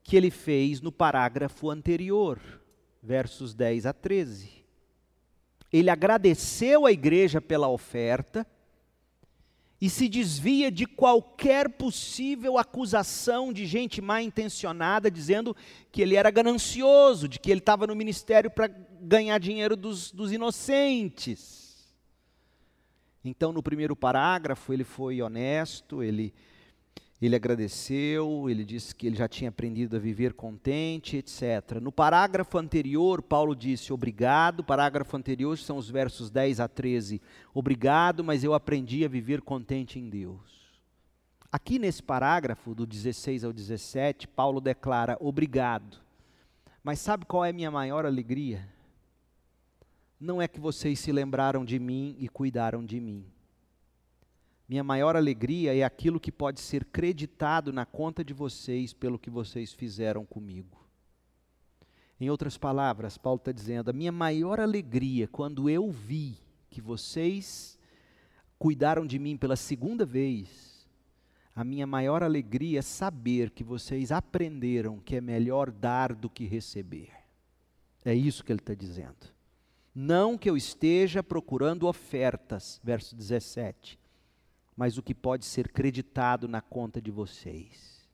que 0.03 0.15
ele 0.15 0.31
fez 0.31 0.81
no 0.81 0.91
parágrafo 0.91 1.69
anterior, 1.69 2.39
versos 3.01 3.53
10 3.53 3.85
a 3.85 3.93
13. 3.93 4.58
Ele 5.71 5.89
agradeceu 5.89 6.85
à 6.85 6.91
igreja 6.91 7.39
pela 7.39 7.67
oferta 7.67 8.45
e 9.81 9.89
se 9.89 10.09
desvia 10.09 10.69
de 10.69 10.85
qualquer 10.85 11.69
possível 11.69 12.57
acusação 12.57 13.53
de 13.53 13.65
gente 13.65 14.01
mal 14.01 14.19
intencionada, 14.19 15.09
dizendo 15.09 15.55
que 15.91 16.01
ele 16.01 16.15
era 16.15 16.29
ganancioso, 16.29 17.29
de 17.29 17.39
que 17.39 17.49
ele 17.49 17.61
estava 17.61 17.87
no 17.87 17.95
ministério 17.95 18.51
para 18.51 18.67
ganhar 18.99 19.39
dinheiro 19.39 19.77
dos, 19.77 20.11
dos 20.11 20.31
inocentes. 20.33 21.59
Então, 23.23 23.53
no 23.53 23.63
primeiro 23.63 23.95
parágrafo, 23.95 24.73
ele 24.73 24.83
foi 24.83 25.21
honesto, 25.21 26.03
ele 26.03 26.33
ele 27.21 27.35
agradeceu, 27.35 28.49
ele 28.49 28.63
disse 28.63 28.95
que 28.95 29.05
ele 29.05 29.15
já 29.17 29.27
tinha 29.27 29.49
aprendido 29.49 29.97
a 29.97 29.99
viver 29.99 30.33
contente, 30.33 31.17
etc. 31.17 31.79
No 31.81 31.91
parágrafo 31.91 32.57
anterior, 32.57 33.21
Paulo 33.21 33.53
disse 33.53 33.91
obrigado. 33.91 34.63
Parágrafo 34.63 35.17
anterior 35.17 35.57
são 35.57 35.75
os 35.75 35.89
versos 35.89 36.29
10 36.29 36.61
a 36.61 36.67
13. 36.69 37.21
Obrigado, 37.53 38.23
mas 38.23 38.41
eu 38.41 38.53
aprendi 38.53 39.03
a 39.03 39.09
viver 39.09 39.41
contente 39.41 39.99
em 39.99 40.09
Deus. 40.09 40.39
Aqui 41.51 41.77
nesse 41.77 42.01
parágrafo, 42.01 42.73
do 42.73 42.85
16 42.85 43.43
ao 43.43 43.51
17, 43.51 44.25
Paulo 44.25 44.61
declara 44.61 45.17
obrigado. 45.19 45.97
Mas 46.81 46.99
sabe 46.99 47.25
qual 47.25 47.43
é 47.43 47.49
a 47.49 47.53
minha 47.53 47.69
maior 47.69 48.05
alegria? 48.05 48.65
Não 50.17 50.41
é 50.41 50.47
que 50.47 50.59
vocês 50.59 50.99
se 50.99 51.11
lembraram 51.11 51.65
de 51.65 51.79
mim 51.79 52.15
e 52.17 52.29
cuidaram 52.29 52.85
de 52.85 52.99
mim 53.01 53.25
minha 54.69 54.83
maior 54.83 55.15
alegria 55.15 55.75
é 55.75 55.81
aquilo 55.81 56.19
que 56.19 56.31
pode 56.31 56.59
ser 56.59 56.85
creditado 56.85 57.73
na 57.73 57.87
conta 57.87 58.23
de 58.23 58.35
vocês 58.35 58.93
pelo 58.93 59.17
que 59.17 59.31
vocês 59.31 59.73
fizeram 59.73 60.23
comigo. 60.23 60.77
Em 62.21 62.29
outras 62.29 62.55
palavras, 62.55 63.17
Paulo 63.17 63.39
está 63.39 63.51
dizendo: 63.51 63.89
a 63.89 63.93
minha 63.93 64.11
maior 64.11 64.59
alegria 64.59 65.27
quando 65.27 65.71
eu 65.71 65.89
vi 65.89 66.37
que 66.69 66.81
vocês 66.81 67.79
cuidaram 68.59 69.07
de 69.07 69.17
mim 69.17 69.35
pela 69.37 69.55
segunda 69.55 70.05
vez, 70.05 70.87
a 71.55 71.63
minha 71.63 71.87
maior 71.87 72.21
alegria 72.21 72.77
é 72.77 72.83
saber 72.83 73.49
que 73.49 73.63
vocês 73.63 74.11
aprenderam 74.11 74.99
que 74.99 75.15
é 75.15 75.21
melhor 75.21 75.71
dar 75.71 76.13
do 76.13 76.29
que 76.29 76.45
receber. 76.45 77.09
É 78.05 78.13
isso 78.13 78.43
que 78.43 78.51
ele 78.51 78.59
está 78.59 78.75
dizendo. 78.75 79.33
Não 79.95 80.37
que 80.37 80.47
eu 80.47 80.55
esteja 80.55 81.23
procurando 81.23 81.87
ofertas, 81.87 82.79
verso 82.83 83.15
17 83.15 83.98
mas 84.79 84.97
o 84.97 85.03
que 85.03 85.13
pode 85.13 85.43
ser 85.43 85.67
creditado 85.67 86.47
na 86.47 86.61
conta 86.61 87.01
de 87.01 87.11
vocês. 87.11 88.07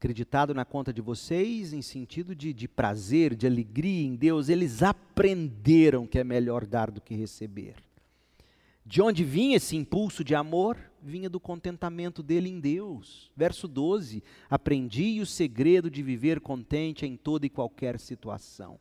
Creditado 0.00 0.52
na 0.52 0.64
conta 0.64 0.92
de 0.92 1.00
vocês 1.00 1.72
em 1.72 1.80
sentido 1.80 2.34
de, 2.34 2.52
de 2.52 2.66
prazer, 2.66 3.36
de 3.36 3.46
alegria 3.46 4.04
em 4.04 4.16
Deus, 4.16 4.48
eles 4.48 4.82
aprenderam 4.82 6.08
que 6.08 6.18
é 6.18 6.24
melhor 6.24 6.66
dar 6.66 6.90
do 6.90 7.00
que 7.00 7.14
receber. 7.14 7.76
De 8.84 9.00
onde 9.00 9.22
vinha 9.22 9.58
esse 9.58 9.76
impulso 9.76 10.24
de 10.24 10.34
amor? 10.34 10.76
Vinha 11.00 11.30
do 11.30 11.38
contentamento 11.38 12.20
dele 12.20 12.48
em 12.48 12.58
Deus. 12.58 13.30
Verso 13.36 13.68
12: 13.68 14.24
Aprendi 14.50 15.20
o 15.20 15.26
segredo 15.26 15.88
de 15.88 16.02
viver 16.02 16.40
contente 16.40 17.06
em 17.06 17.16
toda 17.16 17.46
e 17.46 17.48
qualquer 17.48 18.00
situação. 18.00 18.80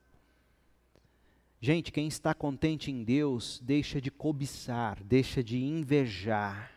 Gente, 1.65 1.93
quem 1.93 2.09
está 2.09 2.33
contente 2.33 2.91
em 2.91 3.05
Deus, 3.05 3.61
deixa 3.63 4.01
de 4.01 4.11
cobiçar, 4.11 5.01
deixa 5.01 5.41
de 5.41 5.57
invejar. 5.63 6.69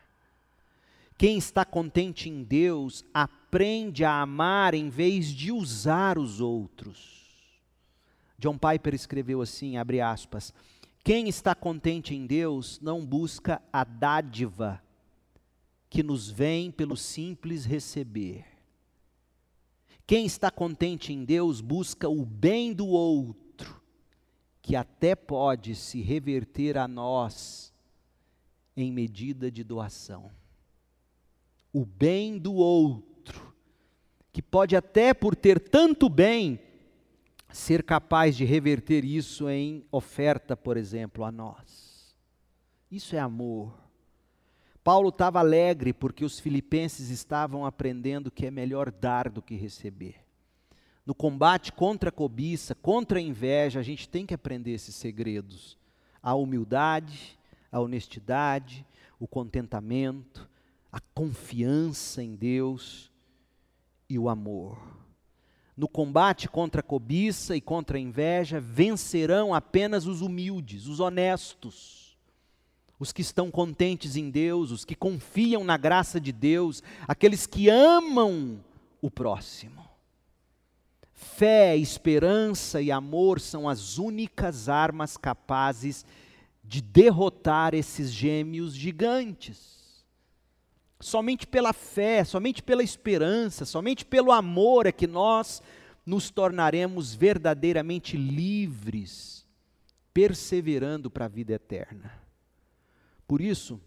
Quem 1.18 1.36
está 1.36 1.64
contente 1.64 2.28
em 2.28 2.44
Deus, 2.44 3.04
aprende 3.12 4.04
a 4.04 4.20
amar 4.20 4.74
em 4.74 4.88
vez 4.88 5.26
de 5.26 5.50
usar 5.50 6.16
os 6.16 6.40
outros. 6.40 7.26
John 8.38 8.56
Piper 8.56 8.94
escreveu 8.94 9.42
assim, 9.42 9.76
abre 9.76 10.00
aspas: 10.00 10.54
Quem 11.02 11.28
está 11.28 11.52
contente 11.52 12.14
em 12.14 12.24
Deus 12.24 12.78
não 12.80 13.04
busca 13.04 13.60
a 13.72 13.82
dádiva 13.82 14.80
que 15.90 16.04
nos 16.04 16.30
vem 16.30 16.70
pelo 16.70 16.96
simples 16.96 17.64
receber. 17.64 18.44
Quem 20.06 20.24
está 20.24 20.48
contente 20.48 21.12
em 21.12 21.24
Deus 21.24 21.60
busca 21.60 22.08
o 22.08 22.24
bem 22.24 22.72
do 22.72 22.86
outro 22.86 23.45
que 24.66 24.74
até 24.74 25.14
pode 25.14 25.76
se 25.76 26.02
reverter 26.02 26.76
a 26.76 26.88
nós 26.88 27.72
em 28.76 28.90
medida 28.90 29.48
de 29.48 29.62
doação. 29.62 30.28
O 31.72 31.86
bem 31.86 32.36
do 32.36 32.52
outro, 32.52 33.54
que 34.32 34.42
pode 34.42 34.74
até 34.74 35.14
por 35.14 35.36
ter 35.36 35.60
tanto 35.60 36.08
bem, 36.08 36.58
ser 37.48 37.84
capaz 37.84 38.36
de 38.36 38.44
reverter 38.44 39.04
isso 39.04 39.48
em 39.48 39.86
oferta, 39.92 40.56
por 40.56 40.76
exemplo, 40.76 41.22
a 41.22 41.30
nós. 41.30 42.16
Isso 42.90 43.14
é 43.14 43.20
amor. 43.20 43.72
Paulo 44.82 45.10
estava 45.10 45.38
alegre 45.38 45.92
porque 45.92 46.24
os 46.24 46.40
filipenses 46.40 47.08
estavam 47.10 47.64
aprendendo 47.64 48.32
que 48.32 48.46
é 48.46 48.50
melhor 48.50 48.90
dar 48.90 49.30
do 49.30 49.40
que 49.40 49.54
receber 49.54 50.25
no 51.06 51.14
combate 51.14 51.72
contra 51.72 52.08
a 52.08 52.12
cobiça, 52.12 52.74
contra 52.74 53.20
a 53.20 53.22
inveja, 53.22 53.78
a 53.78 53.82
gente 53.82 54.08
tem 54.08 54.26
que 54.26 54.34
aprender 54.34 54.72
esses 54.72 54.96
segredos. 54.96 55.78
A 56.20 56.34
humildade, 56.34 57.38
a 57.70 57.78
honestidade, 57.78 58.84
o 59.20 59.28
contentamento, 59.28 60.48
a 60.90 60.98
confiança 61.14 62.24
em 62.24 62.34
Deus 62.34 63.12
e 64.10 64.18
o 64.18 64.28
amor. 64.28 64.78
No 65.76 65.86
combate 65.86 66.48
contra 66.48 66.80
a 66.80 66.84
cobiça 66.84 67.54
e 67.54 67.60
contra 67.60 67.98
a 67.98 68.00
inveja, 68.00 68.58
vencerão 68.58 69.54
apenas 69.54 70.06
os 70.06 70.22
humildes, 70.22 70.86
os 70.86 70.98
honestos, 70.98 72.16
os 72.98 73.12
que 73.12 73.20
estão 73.20 73.50
contentes 73.50 74.16
em 74.16 74.28
Deus, 74.28 74.72
os 74.72 74.84
que 74.84 74.96
confiam 74.96 75.62
na 75.62 75.76
graça 75.76 76.18
de 76.18 76.32
Deus, 76.32 76.82
aqueles 77.06 77.46
que 77.46 77.68
amam 77.68 78.58
o 79.00 79.10
próximo. 79.10 79.86
Fé, 81.16 81.74
esperança 81.74 82.82
e 82.82 82.92
amor 82.92 83.40
são 83.40 83.66
as 83.66 83.96
únicas 83.96 84.68
armas 84.68 85.16
capazes 85.16 86.04
de 86.62 86.82
derrotar 86.82 87.74
esses 87.74 88.12
gêmeos 88.12 88.76
gigantes. 88.76 90.04
Somente 91.00 91.46
pela 91.46 91.72
fé, 91.72 92.22
somente 92.22 92.62
pela 92.62 92.82
esperança, 92.82 93.64
somente 93.64 94.04
pelo 94.04 94.30
amor 94.30 94.84
é 94.84 94.92
que 94.92 95.06
nós 95.06 95.62
nos 96.04 96.28
tornaremos 96.28 97.14
verdadeiramente 97.14 98.14
livres, 98.14 99.46
perseverando 100.12 101.10
para 101.10 101.24
a 101.24 101.28
vida 101.28 101.54
eterna. 101.54 102.12
Por 103.26 103.40
isso, 103.40 103.80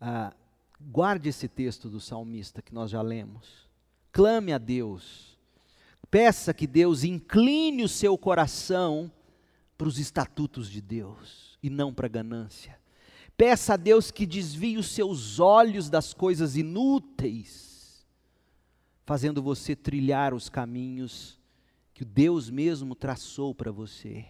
ah, 0.00 0.34
guarde 0.80 1.28
esse 1.28 1.46
texto 1.46 1.88
do 1.88 2.00
salmista 2.00 2.60
que 2.60 2.74
nós 2.74 2.90
já 2.90 3.00
lemos. 3.00 3.68
Clame 4.10 4.52
a 4.52 4.58
Deus 4.58 5.33
Peça 6.14 6.54
que 6.54 6.64
Deus 6.64 7.02
incline 7.02 7.82
o 7.82 7.88
seu 7.88 8.16
coração 8.16 9.10
para 9.76 9.88
os 9.88 9.98
estatutos 9.98 10.70
de 10.70 10.80
Deus 10.80 11.58
e 11.60 11.68
não 11.68 11.92
para 11.92 12.06
a 12.06 12.08
ganância. 12.08 12.78
Peça 13.36 13.74
a 13.74 13.76
Deus 13.76 14.12
que 14.12 14.24
desvie 14.24 14.78
os 14.78 14.86
seus 14.86 15.40
olhos 15.40 15.90
das 15.90 16.14
coisas 16.14 16.56
inúteis, 16.56 18.06
fazendo 19.04 19.42
você 19.42 19.74
trilhar 19.74 20.32
os 20.32 20.48
caminhos 20.48 21.36
que 21.92 22.04
Deus 22.04 22.48
mesmo 22.48 22.94
traçou 22.94 23.52
para 23.52 23.72
você. 23.72 24.24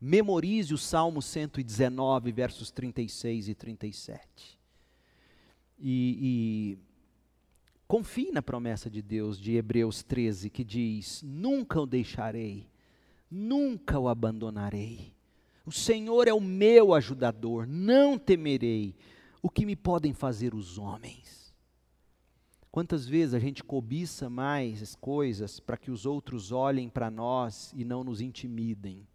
Memorize 0.00 0.74
o 0.74 0.78
Salmo 0.78 1.22
119, 1.22 2.32
versos 2.32 2.72
36 2.72 3.46
e 3.46 3.54
37. 3.54 4.58
E, 5.78 6.18
e 6.20 6.78
Confie 7.86 8.32
na 8.32 8.40
promessa 8.40 8.88
de 8.88 9.02
Deus 9.02 9.38
de 9.38 9.56
Hebreus 9.56 10.02
13, 10.02 10.48
que 10.48 10.64
diz: 10.64 11.22
Nunca 11.22 11.80
o 11.80 11.86
deixarei, 11.86 12.68
nunca 13.30 13.98
o 13.98 14.08
abandonarei. 14.08 15.14
O 15.64 15.70
Senhor 15.70 16.26
é 16.26 16.32
o 16.32 16.40
meu 16.40 16.92
ajudador, 16.94 17.66
não 17.66 18.18
temerei 18.18 18.94
o 19.40 19.48
que 19.50 19.66
me 19.66 19.76
podem 19.76 20.12
fazer 20.12 20.54
os 20.54 20.78
homens. 20.78 21.42
Quantas 22.70 23.06
vezes 23.06 23.34
a 23.34 23.38
gente 23.38 23.62
cobiça 23.62 24.30
mais 24.30 24.82
as 24.82 24.94
coisas 24.94 25.60
para 25.60 25.76
que 25.76 25.90
os 25.90 26.06
outros 26.06 26.52
olhem 26.52 26.88
para 26.88 27.10
nós 27.10 27.70
e 27.76 27.84
não 27.84 28.02
nos 28.02 28.20
intimidem? 28.20 29.06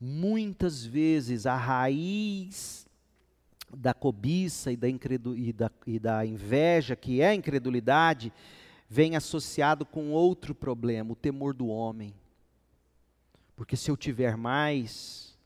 Muitas 0.00 0.84
vezes 0.84 1.46
a 1.46 1.56
raiz 1.56 2.86
da 3.76 3.94
cobiça 3.94 4.72
e 4.72 4.76
da, 4.76 4.88
e, 4.88 5.52
da, 5.52 5.70
e 5.86 5.98
da 5.98 6.26
inveja, 6.26 6.96
que 6.96 7.20
é 7.20 7.28
a 7.28 7.34
incredulidade, 7.34 8.32
vem 8.88 9.16
associado 9.16 9.86
com 9.86 10.10
outro 10.10 10.54
problema, 10.54 11.12
o 11.12 11.16
temor 11.16 11.54
do 11.54 11.68
homem. 11.68 12.14
Porque 13.54 13.76
se 13.76 13.90
eu 13.90 13.96
tiver 13.96 14.36
mais, 14.36 15.38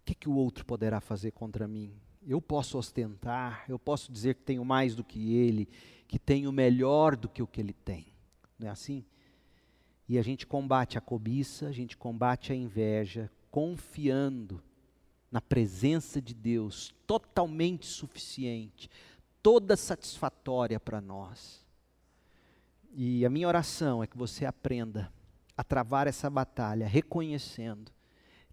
o 0.00 0.04
que, 0.04 0.14
que 0.14 0.28
o 0.28 0.34
outro 0.34 0.64
poderá 0.64 1.00
fazer 1.00 1.30
contra 1.30 1.66
mim? 1.66 1.92
Eu 2.26 2.40
posso 2.40 2.76
ostentar, 2.76 3.64
eu 3.68 3.78
posso 3.78 4.12
dizer 4.12 4.34
que 4.34 4.42
tenho 4.42 4.64
mais 4.64 4.94
do 4.94 5.02
que 5.02 5.34
ele, 5.34 5.68
que 6.06 6.18
tenho 6.18 6.52
melhor 6.52 7.16
do 7.16 7.28
que 7.28 7.42
o 7.42 7.46
que 7.46 7.60
ele 7.60 7.72
tem. 7.72 8.06
Não 8.58 8.68
é 8.68 8.70
assim? 8.70 9.04
E 10.08 10.18
a 10.18 10.22
gente 10.22 10.46
combate 10.46 10.98
a 10.98 11.00
cobiça, 11.00 11.68
a 11.68 11.72
gente 11.72 11.96
combate 11.96 12.52
a 12.52 12.56
inveja, 12.56 13.30
confiando 13.50 14.62
na 15.30 15.40
presença 15.40 16.20
de 16.20 16.34
Deus, 16.34 16.92
totalmente 17.06 17.86
suficiente, 17.86 18.90
toda 19.42 19.76
satisfatória 19.76 20.80
para 20.80 21.00
nós. 21.00 21.64
E 22.92 23.24
a 23.24 23.30
minha 23.30 23.46
oração 23.46 24.02
é 24.02 24.06
que 24.06 24.18
você 24.18 24.44
aprenda 24.44 25.12
a 25.56 25.62
travar 25.62 26.06
essa 26.06 26.28
batalha, 26.28 26.86
reconhecendo 26.86 27.92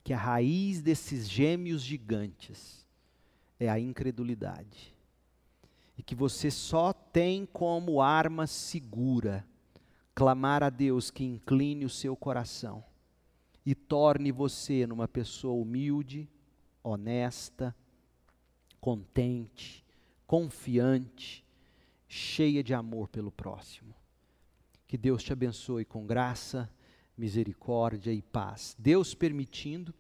que 0.03 0.13
a 0.13 0.17
raiz 0.17 0.81
desses 0.81 1.27
gêmeos 1.27 1.81
gigantes 1.81 2.85
é 3.59 3.69
a 3.69 3.79
incredulidade. 3.79 4.95
E 5.97 6.03
que 6.03 6.13
você 6.13 6.51
só 6.51 6.93
tem 6.93 7.45
como 7.45 8.01
arma 8.01 8.45
segura 8.45 9.45
clamar 10.13 10.63
a 10.63 10.69
Deus 10.69 11.09
que 11.09 11.23
incline 11.23 11.85
o 11.85 11.89
seu 11.89 12.15
coração 12.15 12.83
e 13.65 13.75
torne 13.75 14.31
você 14.31 14.87
numa 14.87 15.07
pessoa 15.07 15.61
humilde, 15.61 16.29
honesta, 16.87 17.75
contente, 18.79 19.85
confiante, 20.25 21.45
cheia 22.07 22.63
de 22.63 22.73
amor 22.73 23.07
pelo 23.09 23.31
próximo. 23.31 23.93
Que 24.87 24.97
Deus 24.97 25.21
te 25.23 25.33
abençoe 25.33 25.83
com 25.83 26.05
graça, 26.05 26.69
misericórdia 27.17 28.13
e 28.13 28.21
paz. 28.21 28.75
Deus 28.79 29.13
permitindo, 29.13 29.93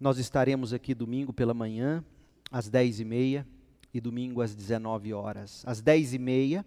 nós 0.00 0.18
estaremos 0.18 0.72
aqui 0.72 0.94
domingo 0.94 1.32
pela 1.32 1.54
manhã, 1.54 2.04
às 2.50 2.68
dez 2.68 2.98
e 2.98 3.04
meia, 3.04 3.46
e 3.92 4.00
domingo 4.00 4.42
às 4.42 4.54
dezenove 4.54 5.12
horas. 5.12 5.62
Às 5.66 5.80
dez 5.80 6.12
e 6.12 6.18
meia, 6.18 6.64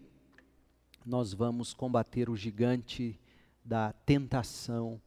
nós 1.06 1.34
vamos 1.34 1.74
combater 1.74 2.30
o 2.30 2.36
gigante 2.36 3.20
da 3.64 3.92
tentação 3.92 5.02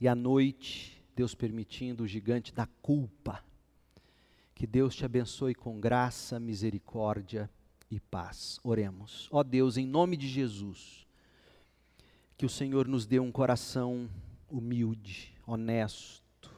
e 0.00 0.06
à 0.06 0.14
noite, 0.14 0.97
Deus 1.18 1.34
permitindo, 1.34 2.04
o 2.04 2.06
gigante 2.06 2.54
da 2.54 2.64
culpa. 2.80 3.44
Que 4.54 4.68
Deus 4.68 4.94
te 4.94 5.04
abençoe 5.04 5.52
com 5.52 5.80
graça, 5.80 6.38
misericórdia 6.38 7.50
e 7.90 7.98
paz. 7.98 8.60
Oremos. 8.62 9.28
Ó 9.32 9.42
Deus, 9.42 9.76
em 9.76 9.84
nome 9.84 10.16
de 10.16 10.28
Jesus, 10.28 11.08
que 12.36 12.46
o 12.46 12.48
Senhor 12.48 12.86
nos 12.86 13.04
dê 13.04 13.18
um 13.18 13.32
coração 13.32 14.08
humilde, 14.48 15.34
honesto, 15.44 16.56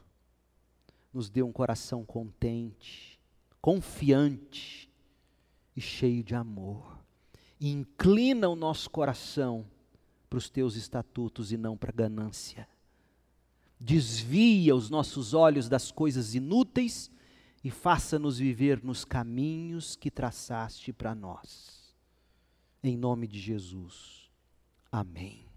nos 1.10 1.30
dê 1.30 1.42
um 1.42 1.52
coração 1.52 2.04
contente, 2.04 3.18
confiante 3.62 4.90
e 5.74 5.80
cheio 5.80 6.22
de 6.22 6.34
amor 6.34 6.98
e 7.58 7.70
inclina 7.70 8.46
o 8.46 8.54
nosso 8.54 8.90
coração 8.90 9.64
para 10.28 10.36
os 10.36 10.50
teus 10.50 10.76
estatutos 10.76 11.50
e 11.50 11.56
não 11.56 11.78
para 11.78 11.88
a 11.88 11.96
ganância. 11.96 12.68
Desvia 13.80 14.76
os 14.76 14.90
nossos 14.90 15.32
olhos 15.32 15.68
das 15.68 15.90
coisas 15.90 16.34
inúteis 16.34 17.10
e 17.64 17.70
faça-nos 17.70 18.38
viver 18.38 18.84
nos 18.84 19.04
caminhos 19.04 19.96
que 19.96 20.10
traçaste 20.10 20.92
para 20.92 21.14
nós. 21.14 21.94
Em 22.82 22.96
nome 22.96 23.26
de 23.26 23.38
Jesus. 23.38 24.30
Amém. 24.92 25.49